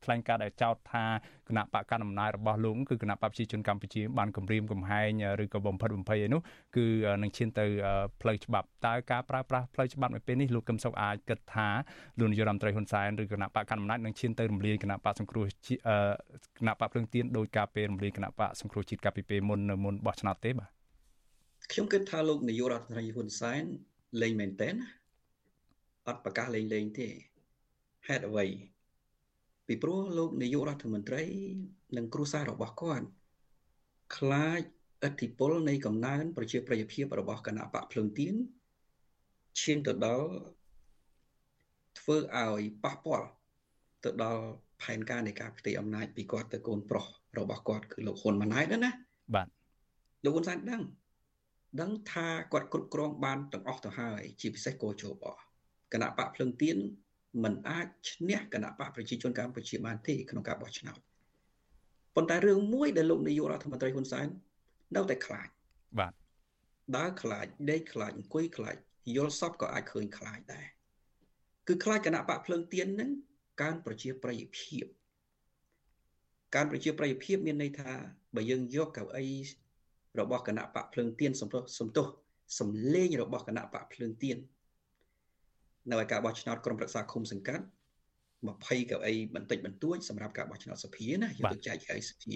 [0.04, 1.04] ថ្លែងការណ៍ដែលចោទថា
[1.48, 6.40] គណៈបកកណ្ដាលអំណាចរបស់លោកគឺគណៈបកប្រជាជនកម្ពុជាបានគម្រាមកំហែងឬក៏បំផិតបំភ័យឯនោះ
[6.76, 6.86] គឺ
[7.22, 7.64] នឹងឈានទៅ
[8.20, 11.68] ផ្លូវច្បាប់តើការប្រើប្រាស់ផ្លូវច្បាប់នៅពេលនេះលោកកឹមសុខអាចគិតថា
[12.18, 15.44] លោកនាយរដ្ឋមន្ត្រីហ៊ុនសែនឬគណៈបកកណ្ដាលអំណាចនឹងឈានទៅរំលាយគណៈបកសង្គ្រោះ
[16.58, 20.70] គណៈបកភ្លើងទៀនដោយការពេលរំលាយគណៈបកសង្គ្រោះជាតិកាលពីពេលមុននៅមុនបោះឆ្នោតទេបាទ
[21.72, 23.64] ខ្ញុំគិតថាលោកនាយករដ្ឋមន្ត្រីហ៊ុនសែន
[24.22, 24.70] លេងមែនតើ
[26.08, 27.08] អត់ប្រកាសលេងលេងទេ
[28.06, 28.46] ហេតុអ្វី
[29.66, 31.22] ពីព្រោះលោកនាយករដ្ឋមន្ត្រី
[31.96, 33.06] និងគ្រួសាររបស់គាត់
[34.16, 34.60] ខ្លាច
[35.06, 38.34] ឥទ្ធិពលនៃកំណើនប្រជាប្រិយភាពរបស់គណៈបកភ្លឹងទៀន
[39.60, 40.28] ឈានទៅដល់
[41.98, 43.28] ធ្វើឲ្យប៉ះពាល់
[44.04, 44.44] ទៅដល់
[44.82, 47.06] ផែនការនៃការផ្ទេរអំណាចពីគាត់ទៅកូនប្រុស
[47.38, 48.90] របស់គាត់គឺលោកហ៊ុនម៉ាណែតណា
[49.34, 49.46] បាទ
[50.24, 50.82] លោកហ៊ុនសែនដឹង
[51.80, 55.24] ដឹងថាគាត់គ្រប់គ្រងបានទាំងអស់ទៅហើយជាពិសេសកោជប
[55.92, 56.76] គណៈបកភ្លឹងទៀន
[57.42, 60.98] មិនអាចឈ្នះគណៈបកប្រជាជនកម្ពុជាបានទេក្នុងការបោះឆ្នោត
[62.14, 64.26] ប៉ុន្តែរឿងមួយដែលលោកនាយករដ្ឋមន្ត្រីហ៊ុនសែន
[64.96, 65.48] នៅតែខ្លាច
[65.98, 66.12] បាទ
[66.96, 68.76] ដើរខ្លាចដេកខ្លាចអង្គុយខ្លាច
[69.16, 70.66] យល់សពក៏អាចឃើញខ្លាចដែរ
[71.68, 73.10] គឺខ្លាចគណៈបកភ្លើងទៀនហ្នឹង
[73.60, 74.84] កើនប្រជាប្រិយភាព
[76.54, 77.92] កើនប្រជាប្រិយភាពមានន័យថា
[78.36, 79.26] បើយើងយកកៅអី
[80.20, 82.06] របស់គណៈបកភ្លើងទៀនសំទោសសំទោស
[82.58, 84.36] សំលេងរបស់គណៈបកភ្លើងទៀន
[85.90, 87.64] នៅឯការបោះឆ្នោតក្រុមប្រឹក្សាឃុំសង្កាត់
[88.46, 92.34] 20កៅអីបន្តិចបន្តួចសម្រាប់ការបោះឆ្នោតសភាណាយកទៅចែកឲ្យសភា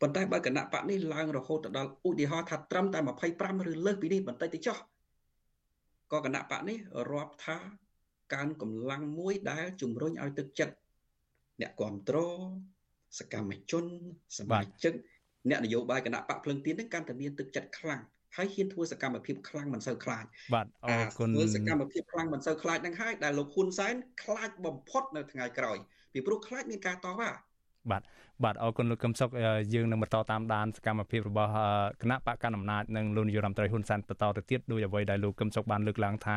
[0.00, 2.98] ប៉ុន្តែបើគណៈបកនេះឡើងរហូតដល់ឧទាហរណ៍ថាត្រឹមតែ
[3.34, 4.76] 25ឬលើសពីនេះបន្តិចទៅចុះ
[6.12, 6.78] ក៏គណៈបកនេះ
[7.12, 7.56] រាប់ថា
[8.34, 10.74] កើនកម្លាំងមួយដែលជំរុញឲ្យទឹកចិត្ត
[11.60, 12.38] អ្នកគ្រប់គ្រង
[13.18, 13.84] សកម្មជន
[14.38, 14.92] សមាជិក
[15.50, 18.02] អ្នកនយោបាយគណៈបកភ្លឹងទៀននឹងកាន់តែមានទឹកចិត្តខ្លាំង
[18.36, 20.24] ហើយហ៊ានធ្វើសកម្មភាពខ្លាំងមិនសូវខ្លាច
[20.54, 25.78] បាទអរគុណធ្វើសកម្មភាពខ្លាំងមិនសូវខ្លាចនឹងហើយដែលលោកហ៊ុនសែនខ្លាចបំផុតនៅថ្ងៃក្រោយ
[26.12, 27.30] ពីព្រោះខ្លាចមានការតបថា
[27.90, 28.02] បាទ
[28.44, 29.30] បាទអរគុណលោកកឹមសុខ
[29.74, 31.50] យើងនឹងបន្តតាមដានសកម្មភាពរបស់
[32.02, 36.36] គណៈបកកណ្ដាលអំណាចនិងលោកនាយរដ្ឋមន្ត្រីហ៊ុនសែនបន្តទៅទៀតដោយអ្វីដែលលោកកឹមសុខបានលើកឡើងថា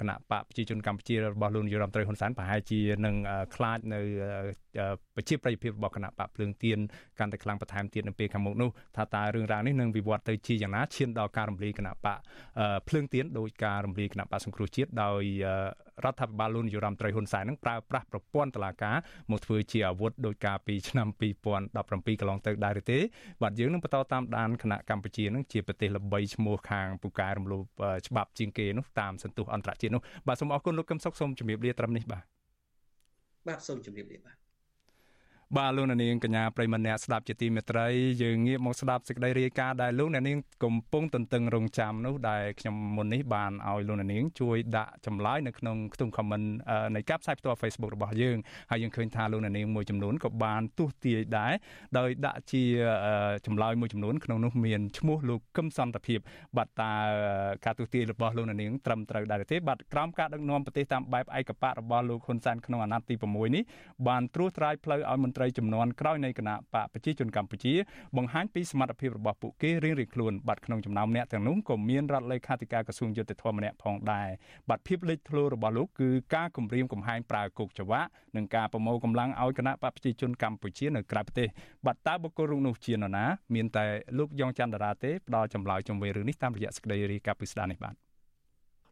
[0.00, 3.14] គណៈបកប្រជាជនកម្ពុជារបស់លោកនាយរដ្ឋមន្ត្រីហ៊ុនសែនប្រហែលជានឹង
[3.54, 4.00] ខ្លាចនៅ
[5.16, 6.78] ប្រជាប្រិយភាពរបស់គណៈបកភ្លើងទៀន
[7.18, 12.18] កាន់តែខ្លាំងបន្ថែមទៀតនៅពេលខាងមុខនោះថាតើរឿងរ៉ាវនេះនឹងវិវត្តទៅជាយ៉ាងណាឈានដល់ការរំលាយគណៈបក
[12.88, 15.22] ភ្លើងទៀនដោយការរំលាយគណៈបកសង្គ្រោះជាតិដោយ
[16.04, 18.96] រដ្ឋាភិបាលលោកនាយរដ្ឋមន្ត្រីហ៊ុនសែននឹងប្រើប្រាស់ប្រព័ន្ធតុលាការ
[19.30, 22.98] មកធ្វើជាអាវុធដោយការពីឆ្នាំ2017កន្លងទៅដែរទេ
[23.42, 27.62] បាទយើងនឹងបន្តតាមដានគណៈកម្ពុជានឹងជាប្រទេសល្បីឈ្មោះខាងពូកែរំលោភ
[28.06, 32.24] ច្បាប់ជាងគេនោះតាមសន្ទុះអន្តរជាតិនោះបាទសូមអរគុណលោកកឹមសុខសូមជម្រាបលាត្រឹមនេះបាទ
[33.48, 34.45] បាទសូមជម្រាបលាបាទ
[35.54, 37.86] បាទលោកនាងកញ្ញាប្រិមម្នាក់ស្ដាប់ជាទីមេត្រី
[38.22, 46.46] យើងងាកមកស្ដាប់សេចក្តីរាយការណ៍ដែលលោកនាងកំពុងទន្ទឹងរង់ចាំនោះដែលខ្ញុំមុននេះបានឲ្យលោកនាងជួយដាក់ចម្លើយនៅក្នុងខ្ទង់ comment
[46.94, 48.36] នៃការផ្សាយផ្ទាល់ Facebook របស់យើង
[48.70, 51.52] ហើយយើងឃើញថាលោកនាងមួយចំនួនក៏បានទស្សទាយដែរ
[51.98, 52.62] ដោយដាក់ជា
[53.46, 56.18] ចម្លើយមួយចំនួនក្នុងនោះមានឈ្មោះលោកកឹមសន្តិភាព
[56.56, 56.92] បាទតើ
[57.64, 63.62] ការទស្សទាយរបស់លោកនាងត្រឹមត្រូវដែរទេបាទក្រោមការដឹកនាំប្រទេសតាមបែបឯកបៈរបស់លោកហ៊ុនសែនក្នុងអាណត្តិទី6នេះ
[64.08, 67.74] បានត្រួសត្រាយផ្លូវឲ្យមន្ត្រីចំនួនក្រោយនៃគណៈបកប្រជាជនកម្ពុជា
[68.16, 74.28] បង្ហាញពីសមត្ថភាពរបស់ពួកគេរៀងៗខ្លួនបាត់ក្នុងចំណោមអ្នកទាំងនោះក៏មានរដ្ឋលេខាធិការក្រសួងយុទ្ធភ័ពម្នាក់ផងដែរ
[74.68, 81.48] បាត់ភាពលេចធ្លោរបស់លោកគឺការគម្រាមកំហែងប្រើគុកចង្វាក់និងការប្រមូលកម្លាំងឲ្យគណៈបកប្រជាជនកម្ពុជានៅក្រៅប្រទេស
[81.86, 83.24] បាត់តើបុគ្គលរូបនោះជានរណា
[83.54, 83.84] មានតែ
[84.18, 87.94] លោកយ៉ងច័ន្ទតារាទេផ្ដល់ចម្លើយជុំវិញរឿងនេះតាមរយៈសេចក្តីរាយការណ៍ពីស្ដារនេះបាទ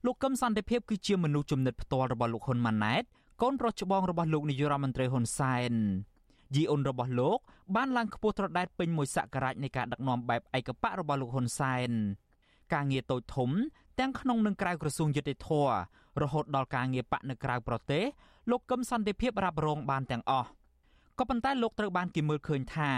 [0.07, 3.05] លោកកឹមសន្តិភាពគឺជាមនុស្សចំណិតផ្ទាល់របស់លោកហ៊ុនម៉ាណែត
[3.42, 5.74] កូនប្រុសច្បងរបស់លោកនាយរដ្ឋមន្ត្រីហ៊ុនសែន
[6.55, 7.38] យីអ៊ុនរបស់លោក
[7.76, 11.90] បានឡើងខ្ពស់ត្រដែតពេញមួយសករាជនៃការដឹកនាំបែបឯកបៈរបស់លោកហ៊ុនសែន
[12.74, 13.50] ការងារតូចធំ
[14.00, 15.48] ទាំងក្នុងនិងក្រៅក្រសួងយុតិធធ
[16.22, 18.05] រហូតដល់ការងារបកនៅក្រៅប្រទេស
[18.50, 20.48] លោកកឹមសន្តិភាពរ៉ាប់រងបានទាំងអស់
[21.18, 22.90] ក៏ប៉ុន្តែលោកត្រូវបានគេមើលឃើញថា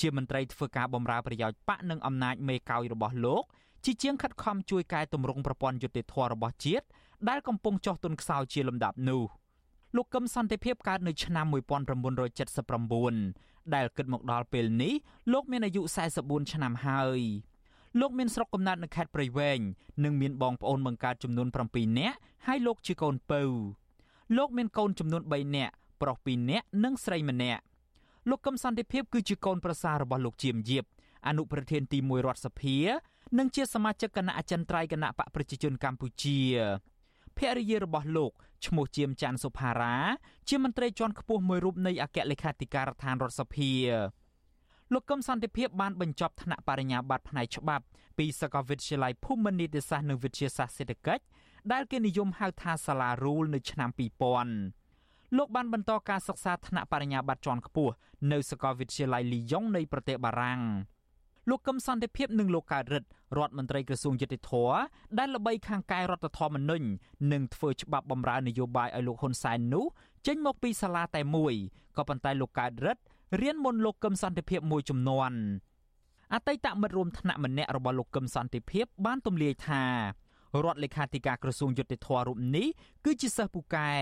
[0.00, 3.42] ជាមន្ត្រីធ្វើការបម្រើប្រយោជន៍បកនិងអំណាចមេកោយរបស់លោក
[3.84, 6.86] ជាជាងខិតខំជួយកែតម្រង់ប្រព័ន្ធយុតិធធរបស់ជាតិ
[7.28, 9.22] ដែលកំពុងចោះទុនខ្សោយជាលំដាប់នោះ។
[9.96, 11.46] លោកកឹមសន្តិភាពកើតនៅឆ្នាំ
[12.60, 14.94] 1979ដែលគិតមកដល់ពេលនេះ
[15.32, 15.82] លោកមានអាយុ
[16.16, 17.20] 44ឆ្នាំហើយ
[18.00, 19.60] លោកមានស្រុកកំណើតនៅខេត្តព្រៃវែង
[20.04, 22.16] និងមានបងប្អូនបង្កើតចំនួន7នាក់
[22.46, 23.42] ហើយលោកជាកូនពៅ
[24.36, 25.72] លោកមានកូនចំនួន3នាក់
[26.02, 27.62] ប្រុស2នាក់និងស្រីម្នាក់
[28.28, 30.84] លោកកឹមសន្តិភាពគឺជាកូនប្រសាររបស់លោកជាមយៀប
[31.28, 32.76] អនុប្រធានទី1រដ្ឋសភា
[33.38, 36.38] និងជាសមាជិកគណៈអចិន្ត្រៃយ៍គណៈបកប្រជាជនកម្ពុជា
[37.36, 38.32] ភរិយារបស់លោក
[38.66, 39.94] ឈ្មោះជាមច័ន្ទសុផារ៉ា
[40.48, 43.72] ជាមន្ត្រីជាន់ខ្ពស់មួយរូបនៃអគ្គលេខាធិការដ្ឋានរដ្ឋសភា
[44.92, 47.84] លោកកឹមសន្តិភាពបានបញ្ចប់ថ្នាក់បរិញ្ញាបត្រផ្នែកច្បាប់
[48.18, 51.24] ពីសាកលវិទ្យាល័យភូមិន្ទនីតិសាស្ត្រនិងវិទ្យាសាស្ត្រសេដ្ឋកិច្ច
[51.72, 53.90] ដែលគេនិយមហៅថាសាលារូលនៅឆ្នាំ
[54.64, 57.92] 2000លោកបានបន្តការសិក្សាថ្នាក់បរិញ្ញាបត្រជាន់ខ្ពស់
[58.32, 60.60] នៅសាកលវិទ្យាល័យលីយ៉ុងនៃប្រទេសបារាំង
[61.50, 64.52] លោកកឹមសន្តិភាពនិងលោកកើតរិទ្ធរដ្ឋមន្ត្រីក្រសួងយុតិធធ
[65.18, 66.86] ដែលល្បីខាងកែរដ្ឋធម្មនុញ្ញ
[67.32, 69.84] និងធ្វើច្បាប់បំរើនយោបាយឲ្យលោកហ៊ុនសែននោះ
[70.26, 71.54] ចេញមកពីសាលាតែមួយ
[71.96, 73.02] ក៏ប៉ុន្តែលោកកើតរិទ្ធ
[73.42, 75.32] រៀនមុនលោកកឹមសន្តិភាពមួយចំនួន
[76.34, 79.84] អតីតមិត្តរួមថ្នាក់ម្នាក់របស់លោកកឹមសន្តិភាព បានទម្លាយថា
[80.64, 82.68] រដ្ឋលេខាធិការក្រសួងយុតិធធរូបនេះ
[83.04, 83.92] គឺជាសិស្សពូកែ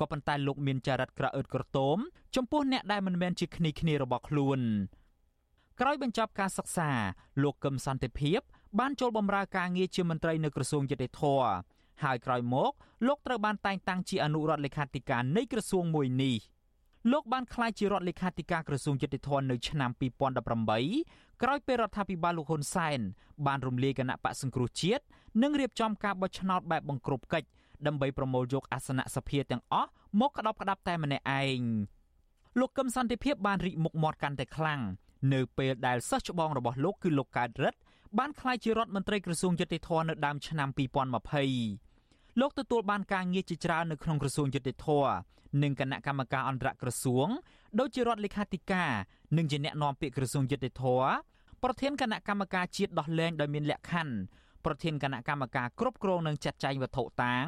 [0.00, 1.98] ក៏ប៉ុន្តែលោកមានចរិតក្រអឺតក្រទម
[2.36, 4.60] ចំពោះអ្នកដែលមិនមែនជាគ្នាគ្នារបស់ខ្លួន
[5.82, 6.90] ក្រោយបញ្ចប់ការសិក្សា
[7.42, 8.40] លោកកឹមសន្តិភាព
[8.78, 11.22] បានចូលបម្រើការងារជាមន្ត្រីនៅក្រសួងយុតិធធ
[12.04, 12.72] ហើយក្រោយមក
[13.06, 16.36] លោកត្រូវបានតែងតាំងជាអនុរដ្ឋលេខាធិការនៃក្រសួងមួយនេះ
[17.12, 19.90] លោកបានក្លាយជារដ្ឋលេខាធិការក្រសួងយុតិធធនៅឆ្នាំ
[20.66, 23.00] 2018ក្រោយពេលរដ្ឋាភិបាលលោកហ៊ុនសែន
[23.46, 25.04] បានរំលាយគណៈបកសង្គ្រោះជាតិ
[25.42, 27.48] និងរៀបចំការបោះឆ្នោតបែបបង្ក្រប់កិច្ច
[27.86, 31.60] ដើម្បីប្រមូលយកអាសនៈសភាទាំងអស់មកក្តោបក្តាប់តែម្នាក់ឯង
[32.58, 34.82] លោកកឹមសន្តិភាពបានរីកមុខមាត់កាន់តែខ្លាំង
[35.32, 37.78] នៅពេលដែលសិស្សច្បងរបស់លោកគឺលោកកើតរិទ្ធ
[38.18, 40.68] បានក្លាយជារដ្ឋមន្ត្រីក្រសួងយុតិធម៌នៅដើមឆ្នាំ
[41.54, 45.12] 2020លោកទទួលបានការងារជាច្រើននៅក្នុងក្រសួងយុតិធម៌
[45.62, 47.28] និងគណៈកម្មការអន្តរក្រសួង
[47.80, 48.90] ដូចជារដ្ឋលេខាធិការ
[49.36, 51.08] និងជាអ្នកណែនាំពាក្យក្រសួងយុតិធម៌
[51.62, 54.14] ប្រធានគណៈកម្មការជាតិដោះលែងដោយមានលក្ខខណ្ឌ
[54.64, 57.46] ប្រធានគណៈកម្មការគ្រប់គ្រងនិងចាត់ចែងវត្ថុតាង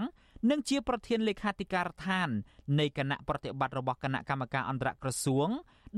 [0.50, 2.28] និងជាប្រធានលេខាធិការដ្ឋាន
[2.80, 5.48] នៃគណៈប្រតិបត្តិរបស់គណៈកម្មការអន្តរក្រសួង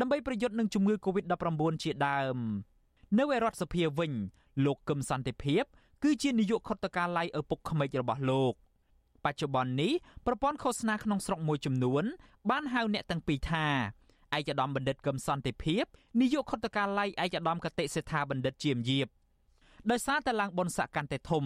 [0.00, 2.36] ដើម្បីប្រយុទ្ធនឹងជំងឺ Covid-19 ជាដើម
[3.18, 4.12] នៅឯរដ្ឋសភាវិញ
[4.64, 5.64] លោកកឹមសន្តិភាព
[6.02, 8.54] គឺជានាយកខុទ្ទកាល័យឪពុកក្មេករបស់លោក
[9.24, 9.92] បច្ចុប្បន្ននេះ
[10.26, 12.04] ប្រព័ន្ធឃោសនាក្នុងស្រុកមួយចំនួន
[12.50, 13.66] បានហៅអ្នកទាំងពីរថា
[14.36, 15.84] ឯកឧត្តមបណ្ឌិតកឹមសន្តិភាព
[16.20, 19.06] នាយកខុទ្ទកាល័យឯកឧត្តមកតិសេដ្ឋាបណ្ឌិតជាមយាប
[19.90, 21.44] ដោយសារតែឡើងបុណ្យស័ក្តិកាន់តែធំ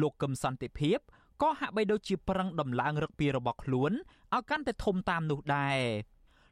[0.00, 0.98] លោកកឹមសន្តិភាព
[1.42, 3.92] ក៏ហាក់បីដូចជាប្រឹងដំឡើងរឹកពីរបស់ខ្លួន
[4.34, 5.78] ឲ្យកាន់តែធំតាមនោះដែរ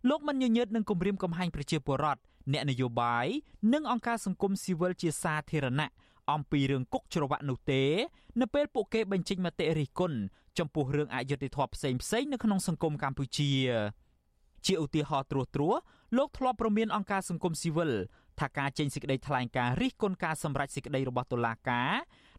[0.09, 2.21] លោកមិនញញើតនឹងគម្រាមកំហែងប្រជាពលរដ្ឋ
[2.53, 3.27] អ្នកនយោបាយ
[3.73, 5.91] និងអង្គការសង្គមស៊ីវិលជាសាធារណៈ
[6.33, 7.83] អំពីរឿងគុកច្រវាក់នោះទេ
[8.41, 10.19] នៅពេលពួកគេបញ្ចេញមតិរិះគន់
[10.59, 13.51] ចំពោះរឿងអយុត្តិធម៌ផ្សេងផ្សេងនៅក្នុងសង្គមកម្ពុជា
[14.67, 15.77] ជាឧទាហរណ៍ត្រួសត្រាស
[16.17, 17.93] លោកធ្លាប់ប្រមានអង្គការសង្គមស៊ីវិល
[18.41, 21.93] ថាការចេញសេចក្តីថ្លែងការណ៍រិះគន់ការសម្រេចសេចក្តីរបស់តុលាការ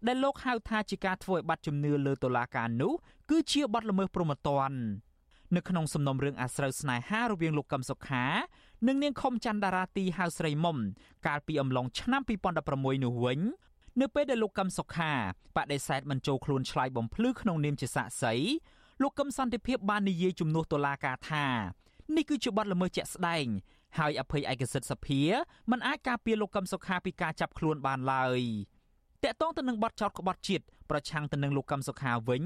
[0.08, 2.94] ដែលលោកហៅថាជាការធ្វើឲ្យបាត់ជំនឿលើតុលាការនោះ
[3.30, 4.80] គឺជាបទល្មើសព្រហ្មទណ្ឌ
[5.56, 8.26] នៅក្នុងសំណុំរឿងអាស្រូវស្នេហារវាងលោកកឹមសុខា
[8.88, 10.78] និងនាងខុមច័ន្ទតារាទីហៅស្រីមុំ
[11.28, 12.22] កាលពីអំឡុងឆ្នាំ
[12.64, 13.40] 2016នោះវិញ
[14.02, 15.12] នៅពេលដែលលោកកឹមសុខា
[15.56, 18.34] បដិសេធមិនចូលខ្លួនឆ្លើយបំភ្លឺក្នុងនាមជាសាក្សី
[19.02, 21.46] លោកកឹមសន្តិភាពបាននិយាយជំនួសតុលាការថា
[22.16, 23.46] នេះគឺជាបទល្មើសជាក់ស្ដែង
[23.98, 25.22] ហើយអភ័យឯកសិទ្ធិសភា
[25.72, 28.42] មិនអាចការពារលោកកឹមសុខាពីការចាប់ខ្លួនបានឡើយ
[29.24, 32.44] តកតងទៅនឹងបទចោទក្បត់ជាតិប្រឆាំងទៅនឹងលោកកឹមសុខាវិញ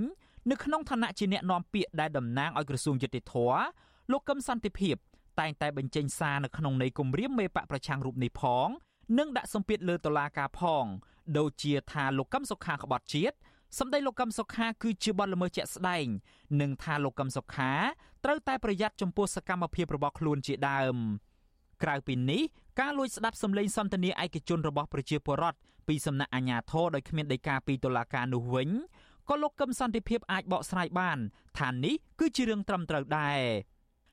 [0.51, 3.33] នៅក្នុងឋានៈជាអ្នកនាំពាក្យដែលតំណាងឲ្យក្រសួងយុតិធធ
[4.11, 4.95] លោកកឹមសន្តិភាព
[5.39, 8.67] តែងតែបញ្ចេញសារនៅក្នុងន័យគម្រាមមេបកប្រឆាំងរូបនេះផង
[9.17, 10.85] និងដាក់សម្ពាធលើតុលាការផង
[11.37, 13.35] ដូចជាថាលោកកឹមសុខាក្បត់ជាតិ
[13.79, 16.05] សម្ដីលោកកឹមសុខាគឺជាបទល្មើសជាក់ស្ដែង
[16.61, 17.71] និងថាលោកកឹមសុខា
[18.25, 20.95] ត្រូវតែប្រយ័ត្នចំពោះសកម្មភាពរបស់ខ្លួនជាដើម
[21.83, 22.41] ក្រៅពីនេះ
[22.79, 28.69] ការលួចស្ដាប់សម្លេងសន្ទនាឯកជនរបស់ប្រជាពលរដ្ឋពីសំណាក់អាជ្ញាធរដោយគ្មានដីកាពីតុលាការនោះវិញ
[29.29, 31.17] ក៏លោកកឹមសន្តិភាពអាចបកស្រាយបាន
[31.59, 33.39] ថានេះគឺជារឿងត្រឹមត្រូវដែរ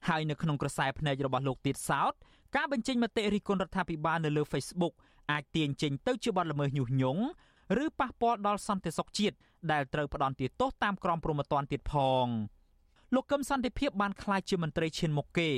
[0.08, 2.12] ហើយនៅក្នុងក្រសែភ្នែករបស់លោកទៀតសោត
[2.56, 4.94] ការបញ្ចេញមតិរិះគន់រដ្ឋាភិបាលនៅលើ Facebook
[5.30, 7.22] អាចទាញចេញទៅជាបទល្មើសញុះញង់
[7.84, 9.36] ឬប៉ះពាល់ដល់សន្តិសុខជាតិ
[9.72, 11.94] ដែលត្រូវផ្ដន់ទោសតាមក្រមព្រហ្មទណ្ឌទៀតផ
[12.24, 12.26] ង
[13.14, 15.50] លោកកឹមសន្តិភាពបានក្លាយជាមន្ត្រីឈានមុខគេ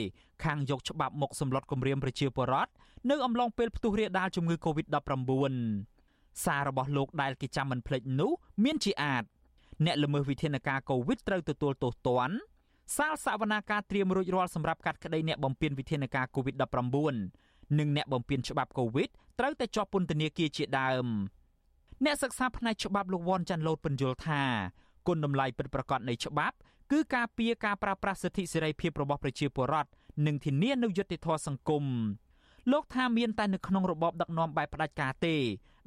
[0.44, 2.72] ខាងយកច្បាប់មកសម្លុតគម្រាមប្រជាពលរដ្ឋ
[3.11, 5.54] នៅអំឡុងពេលផ្ទុះរាលដាលជំងឺ Covid-19
[6.44, 8.32] សាររបស់លោកដែលគេចាំមិនភ្លេចនោះ
[8.64, 9.24] មានជាអាច
[9.85, 12.37] អ្នកល្មើសវិធានការកូវីដត្រូវទទួលទោសទណ្ឌ
[12.97, 16.55] សាលសវនាការត្រៀមរួចរាល់សម្រាប់កាត់ក្តីអ្នកបំពេញវិធានការកូវីដ
[17.16, 19.09] -19 និងអ្នកបំពេញច្បាប់កូវីដ
[19.39, 21.07] ត្រូវតែជាប់ពន្ធនាគារជាដើម
[22.05, 24.43] អ្នកសិក្សាផ្នែកច្បាប់លោកវ៉ាន់ចាន់ឡូតពន្យល់ថា
[25.07, 26.57] គុណតម្លៃពិតប្រាកដនៃច្បាប់
[26.93, 29.91] គឺការពារការប្រើប្រាស់សិទ្ធិសេរីភាពរបស់ប្រជាពលរដ្ឋ
[30.27, 31.85] និងធានានូវយុត្តិធម៌សង្គម
[32.72, 35.37] លោកថាមានតែនៅក្នុងរបបដឹកនាំបែបផ្ដាច់ការទេ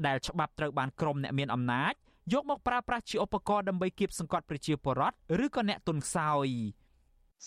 [0.05, 1.93] ដែលច្បាប់ត្រូវបានក្រុមអ្នកមានអំណាច
[2.33, 5.15] យកមកប្រើប្រាស់ជាឧបករណ៍ដើម្បីគៀបសង្កត់ប្រជាពលរដ្ឋ
[5.45, 6.47] ឬក៏អ្នកទុនខ្សោយ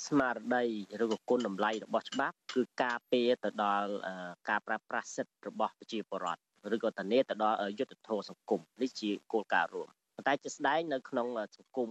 [0.07, 0.65] ស្មារតី
[1.03, 3.91] ឬក៏គុណតម្លៃរបស់ច្បាប់គឺការពារទៅដល់
[4.49, 6.43] ការប្រើប្រាស់សិទ្ធិរបស់ប្រជាពលរដ្ឋ
[6.75, 11.27] ឬក៏ធានាទៅដល់យុត្តិធម៌សង្គមនេះជាគោលការណ៍រួមប៉ុន្តែជាស្ដែងនៅក្នុង
[11.57, 11.91] សង្គម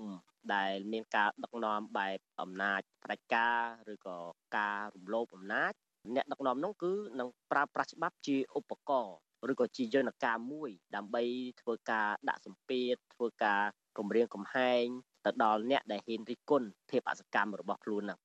[0.55, 3.59] ដែលមានការដឹកនាំបែបអំណាចផ្ដាច់ការ
[3.93, 4.17] ឬក៏
[4.57, 5.73] ការរំលោភអំណាច
[6.15, 9.15] អ្នកដឹកនាំនោះគឺនឹងប្រើប្រាស់ច្បាប់ជាឧបករណ៍
[9.51, 11.23] ឬក៏ជាយន្តការមួយ ដើម្បី
[11.61, 13.61] ធ្វើការដាក់សម្ពាធធ្វើការ
[13.97, 14.85] គម្រាមកំហែង
[15.25, 18.19] ទៅដល់អ្នកដែលហ៊ានរិះគន់ភាពអសកម្មរបស់ខ្លួនហ្នឹង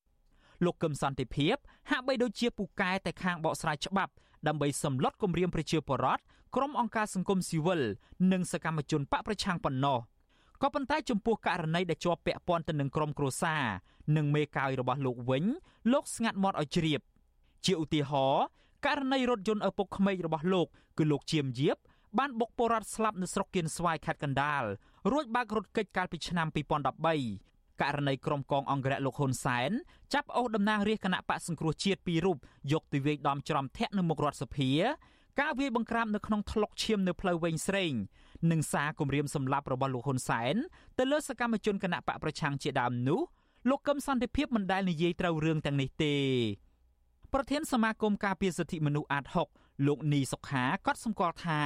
[0.64, 1.56] លោកកឹមសន្តិភាព
[1.90, 4.12] ហាក់បីដូចជាពូកែតែខាងបកស្រាយច្បាប់
[4.48, 6.22] ដើម្បីសម្លុតគម្រាមប្រជាពលរដ្ឋ
[6.56, 7.82] ក្រុមអង្គការសង្គមស៊ីវិល
[8.32, 9.98] និងសកម្មជនបកប្រឆាំងប៉ុណ្ណោះ
[10.62, 13.64] ក៏ប៉ុន្តែចំពោះករណីដែលជាប់ពាក់ព័ន្ធទៅនឹងក្រុមគ្រួសារ
[14.16, 15.44] និងមេកាយរបស់លោកវិញ
[15.92, 17.00] លោកស្ងាត់មាត់ឲ្យជ្រាប
[17.66, 18.44] ជាឧទាហរណ៍
[18.86, 20.66] ករណីរថយន្តឪពុកក្មេករបស់លោក
[20.98, 21.76] គឺលោកជាមយាប
[22.18, 24.62] បានបុកពលរដ្ឋស្លាប់នៅស្រុកគៀនស្វាយខេត្តកណ្ដាល
[25.12, 26.46] រួចបើករថគេចកាលពីឆ្នាំ
[27.14, 29.70] 2013ករណីក្រុមកងអង្គរៈលោកហ៊ុនសែន
[30.14, 32.36] ចាប់អូសតំណាងរាជគណៈបកសង្គ្រោះជាតិពីររូប
[32.72, 34.70] យកទៅវាយដំច្រំធាក់នៅមុខរដ្ឋសភា
[35.40, 37.92] ការវាយបង្ក្រាបនៅក្នុងថ្លុកឈាមនៅផ្លូវវែងស្រេង
[38.50, 40.54] និងសារគម្រាមសម្លាប់របស់លោកហ៊ុនសែន
[40.98, 43.20] ទៅលើសកម្មជនគណៈបកប្រឆាំងជាដើមនោះ
[43.70, 46.14] លោកកឹមសន្តិភាពមិនដែលនិយាយត្រូវរឿងទាំងនេះទេ
[47.34, 49.24] ប្រធានសមាគមការពារសិទ្ធិមនុស្សអាត
[49.56, 51.62] 6លោកនីសុខាក៏សម្គាល់ថា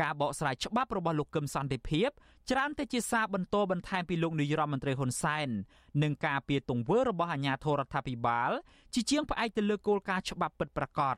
[0.00, 2.10] ការបកស្រាយច្បាប់របស់លោកកឹមសន្តិភាព
[2.50, 5.48] ច្រើនតែជាសារបន្តបន្ថែមពីលោកនាយរដ្ឋមន្ត្រីហ៊ុនសែន
[6.02, 8.50] និងការពៀទង្វើរបស់អាជ្ញាធររដ្ឋាភិបាល
[8.94, 11.16] ជាជាងផ្អែកទៅលើគោលការណ៍ច្បាប់ពិតប្រាកដ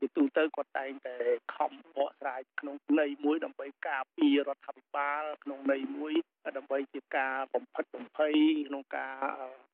[0.00, 1.16] ជាទូទៅគាត់តែងតែ
[1.54, 6.12] ខំបកស្រាយក្នុងន័យមួយដើម្បីការពាររដ្ឋាភិបាលក្នុងន័យមួយ
[6.56, 8.34] ដើម្បីជាការបំផិតបំភ័យ
[8.68, 9.16] ក្នុងការ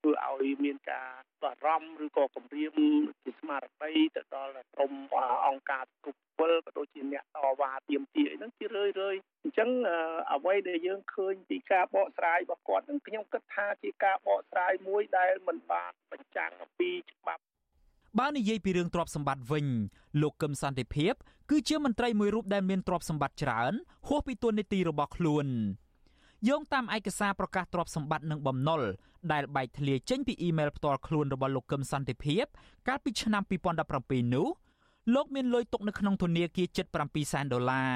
[0.00, 1.10] ធ្វើឲ្យមានការ
[1.42, 2.72] បារម្ភឬក៏គម្រាម
[3.24, 4.92] ជាស្មារតីទៅដល់ក្រុម
[5.46, 9.70] អង្គការគ្រប់វិលក៏ដូចជាអ្នកតវ៉ាទៀមទាអីហ្នឹងជារឿយរឿយអញ្ចឹង
[10.32, 17.42] អ្វីដែលយើងឃើញពីការបកស្រាយរបស់គាត់ហ្នឹងខ្ញុំគិតថាជាការបកស្រាយមួយដែលមិនបានបញ្ចាំងអំពីច្បាប់
[18.20, 19.66] បើនិយាយពីរឿងទ្រព្យសម្បត្តិវិញ
[20.22, 21.12] លោកកឹមសន្តិភាព
[21.50, 23.72] គឺជាមន្ត្រីមួយរូបដែលមានទ្រព្យសម្បត្តិច្រើន
[24.08, 25.46] ហួសពីទួនាទីរបស់ខ្លួន
[26.48, 28.82] យោងតាមឯកសារប្រកាសទ្រព្យសម្បត្តិនិងបំណុល
[29.32, 32.44] ដែលបែកធ្លាយចេញពីអ៊ីមែលផ្ទាល់ខ្លួនរបស់លោកកឹមសន្តិភាព
[32.88, 33.42] កាលពីឆ្នាំ
[33.88, 34.48] 2017នោះ
[35.14, 37.94] លោកមានលុយទុកនៅក្នុងធនាគារជិត7សែនដុល្លារ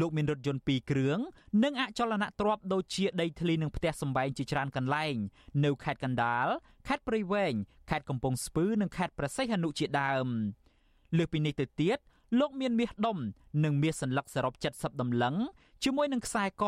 [0.00, 1.18] លោកមានរថយន្ត2គ្រឿង
[1.64, 5.14] និងអចលនទ្រព្យដូចជាដីធ្លីនិងផ្ទះសម្បែងជាច្រើនកន្លែង
[5.64, 6.46] នៅខេត្តកណ្ដាល
[6.88, 7.54] ខេត្តព្រៃវែង
[7.90, 10.26] ខេត្តកំពង់ស្ពឺនិងខេត្តព្រះសីហនុជាដើម
[11.18, 11.98] លើសពីនេះទៅទៀត
[12.40, 13.18] លោកមានមាសដុំ
[13.64, 15.36] និងមាសសន្លឹកសរុប70ដំឡឹង
[15.84, 16.64] ជាមួយនឹងខ្សែក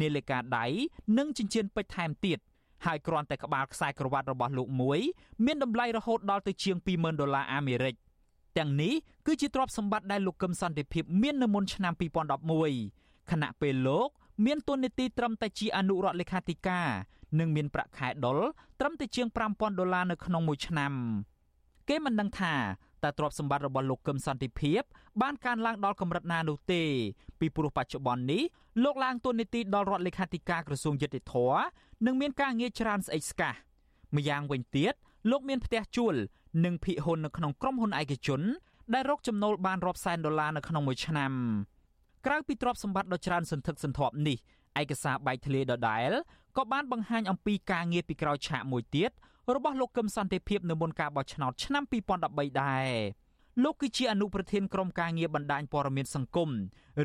[0.00, 0.66] នាឡិកាដៃ
[1.18, 2.38] និងចិញ្ចៀនពេជ្រថែមទៀត
[2.86, 5.00] ហើយគ្រាន់តែក្បាលខ្សែក្រវ៉ាត់របស់លោកមួយ
[5.46, 7.94] មានតម្លៃរហូតដល់ទៅជាង20,000ដុល្លារអាមេរិក
[8.58, 8.94] ទាំងនេះ
[9.26, 11.92] គឺជាទ្រព្យសម្បត្តិដែលលោកកឹមសន្តិភាពមាននៅមុនឆ្នាំ
[12.60, 14.08] 2011ខណៈពេលលោក
[14.46, 16.88] មានទួនាទីត្រឹមតែជាអនុរដ្ឋលេខាធិការ
[17.38, 18.38] និងមានប្រាក់ខែដុល
[18.80, 20.92] ត្រឹមតែជាង5000ដុល្លារនៅក្នុងមួយឆ្នាំ
[21.88, 22.54] គេមិនដឹងថា
[23.04, 24.82] តើទ្រព្យសម្បត្តិរបស់លោកកឹមសន្តិភាព
[25.22, 26.82] បានកើនឡើងដល់កម្រិតណានោះទេ
[27.40, 28.42] ពីព្រោះបច្ចុប្បន្ននេះ
[28.84, 31.34] លោកឡើងទួនាទីដល់រដ្ឋលេខាធិការក្រសួងយុតិធធ
[32.06, 33.52] និងមានការងារច្រើនស្អិចស្កះ
[34.16, 34.94] ម្យ៉ាងវិញទៀត
[35.30, 36.14] លោកមានផ្ទះជួល
[36.64, 38.40] និងភិហ៊ុននៅក្នុងក្រុមហ៊ុនឯកជន
[38.94, 41.32] ដែលរកចំណូលបានរាប់សែនដុល្លារនៅក្នុងមួយឆ្នាំ
[42.26, 44.38] ក្រៅពីទ្រព្យសម្បត្តិដ៏ច្រើនសន្ធឹកសន្ធាប់នេះ
[44.80, 46.10] ឯកសារបែកធ្លាយដដែល
[46.56, 49.10] ក៏បានបង្ហាញអំពីការងារពីក្រោយឆាកមួយទៀត
[49.54, 51.82] របស់លោកកឹមសន្តិភាពនៅមុនការបោះឆ្នោតឆ្នាំ
[52.22, 52.90] 2013ដែរ
[53.64, 56.50] លោកគឺជាអនុប្រធានក្រុមការងារបណ្ដាញព័ត៌មានសង្គម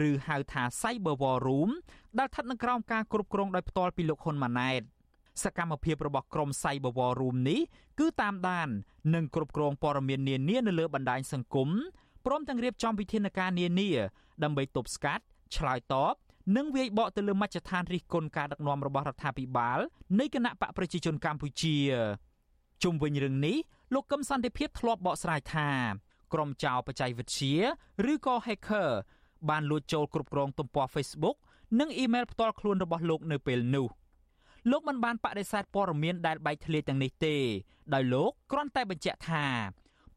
[0.09, 1.71] ឬហៅថា Cyber War Room
[2.19, 4.81] ដែលស្ថិតនៅក្រោមការគ្រប់គ្រងដោយផ្ទាល់ពីលោកហ៊ុនម៉ាណែត
[5.43, 7.61] សកម្មភាពរបស់ក្រុម Cyber War Room នេះ
[7.99, 8.69] គឺតាមដាន
[9.15, 11.69] និងគ្រប់គ្រងព័ត៌មាននានានៅលើបណ្ដាញសង្គម
[12.25, 13.89] ព្រមទាំងរៀបចំវិធានការនានា
[14.43, 15.23] ដើម្បីទប់ស្កាត់
[15.55, 16.13] ឆ្លើយតប
[16.57, 19.79] និងវាយបកទៅលើមជ្ឈដ្ឋានរិះគន់ការដឹកនាំរបស់រដ្ឋាភិបាល
[20.19, 21.75] នៃគណៈបកប្រជាជនកម្ពុជា
[22.83, 23.57] ជុំវិញរឿងនេះ
[23.93, 25.69] លោកកឹមសន្តិភាពធ្លាប់បកស្រាយថា
[26.33, 27.55] ក្រុមចៅបច្ចេកវិទ្យា
[28.11, 28.89] ឬក៏ hacker
[29.49, 31.37] បានលួចចូលគ្រប់គ្រងទំព័រ Facebook
[31.79, 33.87] និងអ៊ីមែលផ្ទាល់ខ្លួនរបស់លោកនៅពេលនោះ
[34.71, 37.35] លោកមិនបានបដិសេធព័ត៌មានដែលបែកធ្លាយទាំងនេះទេ
[37.93, 39.45] ដោយលោកគ្រាន់តែបញ្ជាក់ថា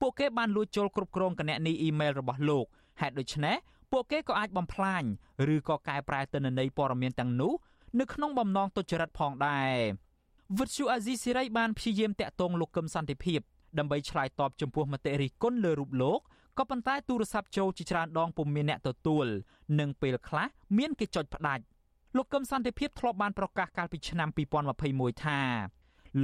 [0.01, 2.67] ពួកគេបានលួចចូលគ្រប់គ្រងគណនីអ៊ីមែលរបស់លោក
[3.01, 3.57] ហេតុដូច្នេះ
[3.93, 5.03] ពួកគេក៏អាចបំផ្លាញ
[5.55, 7.53] ឬក៏កែប្រែទិន្នន័យព័ត៌មានទាំងនោះ
[8.01, 9.75] នៅក្នុងបំណងទុច្ចរិតផងដែរ
[10.59, 13.41] វិទ្យុអាស៊ីសេរីបានព្យាយាមតាក់ទងលោកកឹមសន្តិភាព
[13.79, 16.21] ដើម្បីឆ្លើយតបចំពោះមតិរិះគន់លើរូបលោក
[16.59, 19.27] ក៏ប៉ុន្តែទូរស័ព្ទចូលជាច្រើនដងពុំមានអ្នកទទួល
[19.79, 20.47] និងពេលខ្លះ
[20.79, 21.63] មានគេចុចផ្ដាច់
[22.17, 24.29] លោកកឹមសន្តិភាពធ្លាប់បានប្រកាសកាលពីឆ្នាំ
[24.77, 25.41] 2021ថា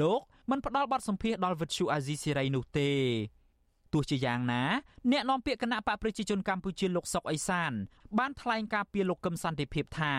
[0.01, 0.21] លោក
[0.51, 2.91] មិនផ្ដល់បទសម្ភាសដល់វិទ្យុអាស៊ីសេរីនោះទេ
[3.93, 4.63] ទោះជាយ៉ាងណា
[5.13, 7.73] អ្នកនាំពាក្យគណៈបកប្រជាជនកម្ពុជាលោកសុកអេសាន
[8.19, 10.15] បានថ្លែងការពីលោកកឹមសន្តិភាពថា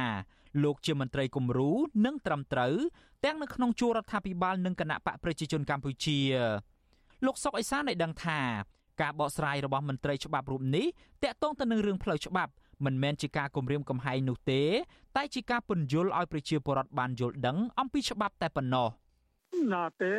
[0.63, 1.71] លោកជាមន្ត្រីគំរូ
[2.05, 2.75] និងត្រឹមត្រូវ
[3.25, 6.19] ទាំងនៅក្នុងជួររដ្ឋាភិបាលនិងគណៈបកប្រជាជនកម្ពុជា
[7.25, 8.39] លោកសុកអេសានបានដឹងថា
[9.01, 10.85] ការបកស្រាយរបស់មន្ត្រីច្បាប់រូបនេះ
[11.23, 12.51] តាក់ទងទៅនឹងរឿងផ្លូវច្បាប់
[12.85, 14.61] មិនមែនជាការគម្រាមកំហែងនោះទេ
[15.15, 18.87] តែជាការពន្យល់ឲ្យប្រជាពលរដ្ឋបានយល់ដឹងអំពីច្បាប់តែប៉ុណ្ណោះ
[19.73, 20.13] ណាទេ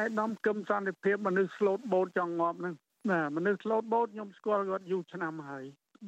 [0.00, 2.74] ឯដំគឹមសន្តិភាពមនុស្សស្លូតបូតចង់ងាប់ហ្នឹង
[3.10, 5.64] ណាមនុស្សស្លូតបូតខ្ញុំស្គាល់គាត់យូរឆ្នាំហើយ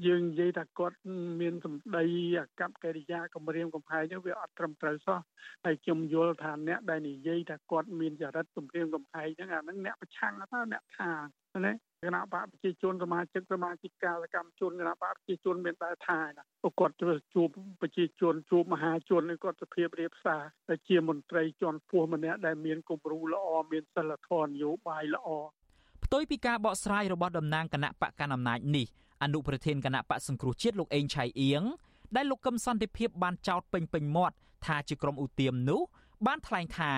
[0.07, 0.97] យើងនិយាយថាគាត់
[1.41, 2.05] មានសម្ដី
[2.37, 5.19] អាកប្បកិរិយាគម្រាមកំហែងនេះវាអត់ត្រឹមត្រូវសោះ
[5.65, 11.11] ហើយខ្ញុំយល់ថាអ្នកដែលនិយាយថាគាត់មានចរិតគម្រាមកំហែងហ្នឹងអាហ្នឹងអ្នកប្រឆាំងថាអ្នកថា
[11.65, 11.73] ណា
[12.05, 16.45] គណៈបកប្រជាជនសមាជិកសមាជិកាសកម្មជនគណៈបកប្រជាជនមានតែថាណា
[16.81, 16.95] គាត់
[17.35, 17.49] ជួប
[17.81, 25.29] ប្រជាជនជួបមហាជនគាត់សភាពរៀបសារតែជាមន្ត្រីជាន់ខ្ពស់ម្នាក់ដែលមានគំរូល្អមានសិលធម៌នយោបាយល្អ
[26.05, 28.87] ផ្ទុយពីការបកស្រាយរបស់តំណាងគណៈបកកណ្ដាលអំណាចនេះ
[29.23, 31.63] អនុប្រធានគណៈបកសង្គ្រោះជាតិលោកអេងឆៃអៀង
[32.17, 34.35] ដែលលោកកឹមសន្តិភាពបានចោទពេញពេញមាត់
[34.67, 35.81] ថាជាក្រុមឧទាមនោះ
[36.27, 36.93] បានថ្លែងថា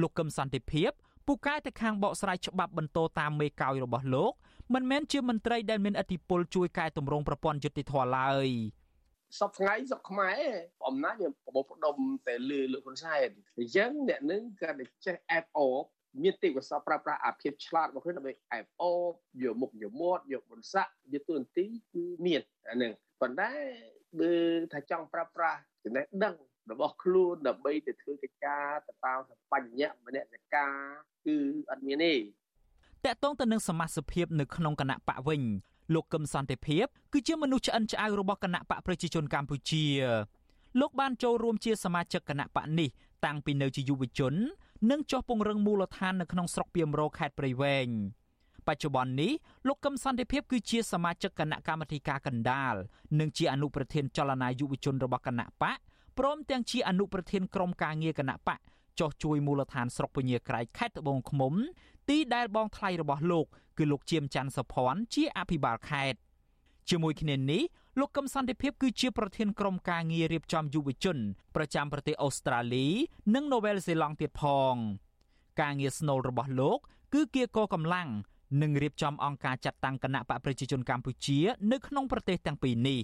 [0.00, 0.90] លោកកឹមសន្តិភាព
[1.30, 4.32] ពូកែទៅខាងបកស្រាយច្បាប់បន្តតាមមេកោយរបស់លោក
[4.74, 8.48] មិនមែនជាមន្ត្រីដែលមានអធិបុលជួយកែតម្រង់ប្រព័ន្ធយុតិធធម៌ឡើយ
[9.38, 10.40] សពថ្ងៃសពខ្មែរ
[10.88, 13.28] អំណាចវាបបផ្ដុំតែលឺលោកហ៊ុនសែន
[13.58, 14.70] អញ្ចឹងអ្នកនឹងក៏
[15.06, 15.84] ចេះអែបអប
[16.22, 19.12] មានទេពកោសល្យប្រើប្រាស់អាភិបឆ្លាតរបស់ខ្លួនដើម្បីអែបអូប
[19.42, 23.52] យកមុខយកមាត់យកបន្សាក់យកទូនទីគឺមានអានឹងប៉ុន្តែ
[24.20, 24.32] បើ
[24.72, 26.34] ថាចង់ប្រើប្រាស់ចំណេះដឹង
[26.70, 29.20] របស់ខ្លួនដើម្បីទៅធ្វើកិច្ចការទៅតាម
[29.52, 30.72] បញ្ញៈមនសិការ
[31.26, 31.36] គឺ
[31.70, 32.14] អត់មានទេ
[33.12, 35.42] តកតងទៅនឹងសមាជិកភាពនៅក្នុងគណៈបកវិញ
[35.94, 39.84] លោកកឹមសន្តិភាពគឺជាមនុស្សឆ្អិនឆ្អៅរបស់គណៈបកប្រជាជនកម្ពុជា
[40.80, 42.88] លោកបានចូលរួមជាសមាជិកគណៈបកនេះ
[43.24, 44.34] តាំងពីនៅជាយុវជន
[44.90, 47.88] និងចុះពង្រឹងមូលដ្ឋាននៅក្នុងស្រុកពីមរោខេត្តព្រៃវែង
[48.66, 49.32] បច្ចុប្បន្ននេះ
[49.68, 52.74] លោកកឹមសន្តិភាពគឺជាសមាជិកគណៈកម្មាធិការកណ្ដាល
[53.20, 55.78] និងជាអនុប្រធានចលនាយុវជនរបស់គណៈបក
[56.18, 58.58] ព្រមទាំងជាអនុប្រធានក្រុមការងារគណៈបក
[59.00, 61.54] ចោះជួយមូលដ្ឋានស្រុកពញាក្រែកខេត្តត្បូងឃ្មុំ
[62.08, 63.46] ទីដែលបងថ្លៃរបស់លោក
[63.78, 66.18] គឺលោកជាមច័ន្ទសុភ័ណ្ឌជាអភិបាលខេត្ត
[66.90, 67.62] ជាមួយគ្នានេះ
[67.98, 71.18] លោកកឹមសន្តិភាពគឺជាប្រធានក្រុមការងាររៀបចំយុវជន
[71.56, 72.86] ប្រចាំប្រទេសអូស្ត្រាលី
[73.34, 74.74] និងនូវែលសេឡង់ទៀតផង
[75.60, 76.78] ការងារស្នូលរបស់លោក
[77.14, 78.08] គឺគៀកកម្លាំង
[78.62, 81.38] និងរៀបចំអង្គការចាត់តាំងគណៈបកប្រជាជនកម្ពុជា
[81.72, 83.00] នៅក្នុងប្រទេសទាំងពីរនេះ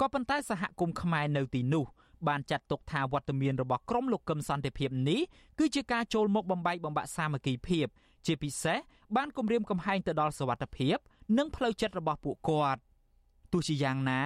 [0.00, 1.84] ក៏ប៉ុន្តែសហគមន៍ខ្មែរនៅទីនោះ
[2.28, 5.20] បានចាត់ទុកថាវត្តមានរបស់ក្រុមលោកកឹមសន្តិភាពនេះ
[5.58, 7.86] គឺជាការចូលមកបំបែកបំបាក់សាមគ្គីភាព
[8.26, 8.78] ជាពិសេស
[9.16, 10.96] បានគំរាមកំហែងទៅដល់សវត្ថភាព
[11.38, 12.80] និងផ្លូវចិត្តរបស់ពួកគាត់
[13.52, 14.20] ទោះជាយ៉ាងណា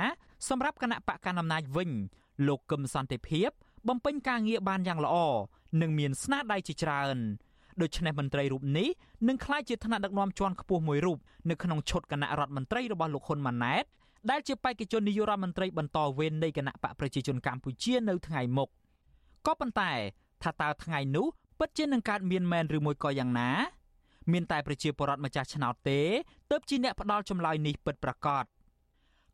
[0.48, 1.90] សម្រាប់គណៈបកកណ្ដាលអំណាចវិញ
[2.48, 3.50] លោកកឹមសន្តិភាព
[3.88, 5.16] បំពេញការងារបានយ៉ាងល្អ
[5.80, 7.18] និងមានស្នាដៃជាច្រើន
[7.82, 8.88] ដូច្នេះមន្ត្រីរូបនេះ
[9.28, 11.18] នឹងក្លាយជាថ្នាក់ដឹកនាំជាន់ខ្ពស់មួយរូប
[11.50, 13.84] នៅក្នុងឈុតគណៈរដ្ឋមន្ត្រីរបស់លោកហ៊ុនម៉ាណែត
[14.30, 18.68] ដែលជាបេក្ខជននាយករដ្ឋមន្ត្រីបន្តវេននៃគណៈបកប្រជាជនកម្ពុជានៅថ្ងៃមុខ
[19.46, 19.92] ក៏ប៉ុន្តែ
[20.42, 21.26] ថាតើថ្ងៃនោះ
[21.58, 23.50] ពិតជានឹងកើតមានមែនឬមួយក៏យ៉ាងណា
[24.32, 26.00] មានតែប្រជាពលរដ្ឋម្ចាស់ឆ្នោតទេ
[26.50, 28.44] ទើបជាអ្នកផ្ដល់ចម្លើយនេះពិតប្រាកដ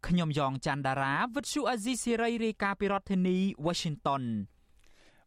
[0.07, 4.23] ខ្ញុំយ៉ងច័ន្ទដារាវិទ្យុអាស៊ីសេរីរាយការណ៍ពីរដ្ឋធានី Washington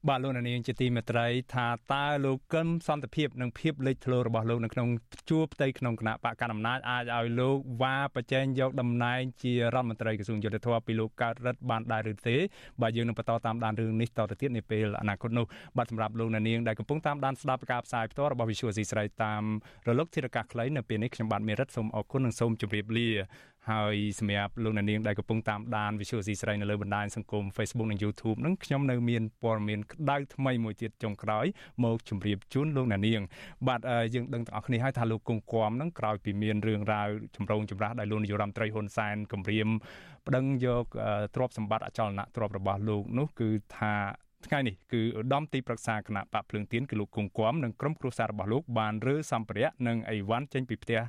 [0.10, 4.88] បាទលោកនាងជាទីមេត្រីថាតើលោកកឹមសន្តិភាពនិងភាពលេចធ្លោរបស់លោកនៅក្នុង
[5.30, 12.36] ជួរផ្ទៃក្នុងគណៈបកកណ្ដាលអំណាចអាចឲ្យលោកវ៉ាប្រជែងយកតំណែងជារដ្ឋមន្ត្រីក្រសួងយុទ្ធភ័ពពីលោកកើតរិទ្ធបានដែរឬទេ
[12.82, 15.46] បាទយើងនឹងបន្តតាមដានរឿងនេះតទៅទៀតនាពេលអនាគតនោះ
[15.78, 19.44] បាទសម្រាប់លោកនាងដែលកំពុងតាមដានស្ដាប់ការផ្សាយផ្ទាល់របស់ Visual C ស្រីតាម
[19.88, 23.10] រលកធារកាសខ្លីនៅពេលនេះខ្ញុំបាទមេរិតសូមអរគុណនិងសូមជម្រាបលា
[23.72, 31.46] ហើយសម្រាប់លោកអ្នកនាងដែលកំពុងតាមដាន Visual C ស្រីនៅលើបណ្ដាញសង្គម Facebook និង YouTube នឹងខ្ញុំនៅមានព័ត៌មានក្តៅថ្មីមួយទៀតចុងក្រោយ
[31.84, 33.22] មកជម្រាបជូនលោកអ្នកនាង
[33.68, 33.82] បាទ
[34.14, 39.68] យើងដឹងទាំងអស់គ្នាហើយថាលោកគង់គំនឹងក្រោយពីមានរឿងរ៉ាវចម្រូងចម្រាសដោយលោកនាយរដ្ឋមន្ត្រីហ៊ុនសែនគម្រាម
[40.28, 40.86] ប្តឹងយក
[41.36, 43.94] ទ្រព្យសម្បត្តិអចលនៈទ្រព្យរបស់លោកនោះគឺថា
[44.48, 51.00] ថ្ងៃនេះគឺឧត្តមទីប្រឹក្សាគណៈបកភ្លើងទៀនគឺលោកគង់គំនិងក្រុមគ្រួសាររបស់លោកបានរើសម្ភារៈនិងអីវ៉ាន់ចេញពីផ្ទះ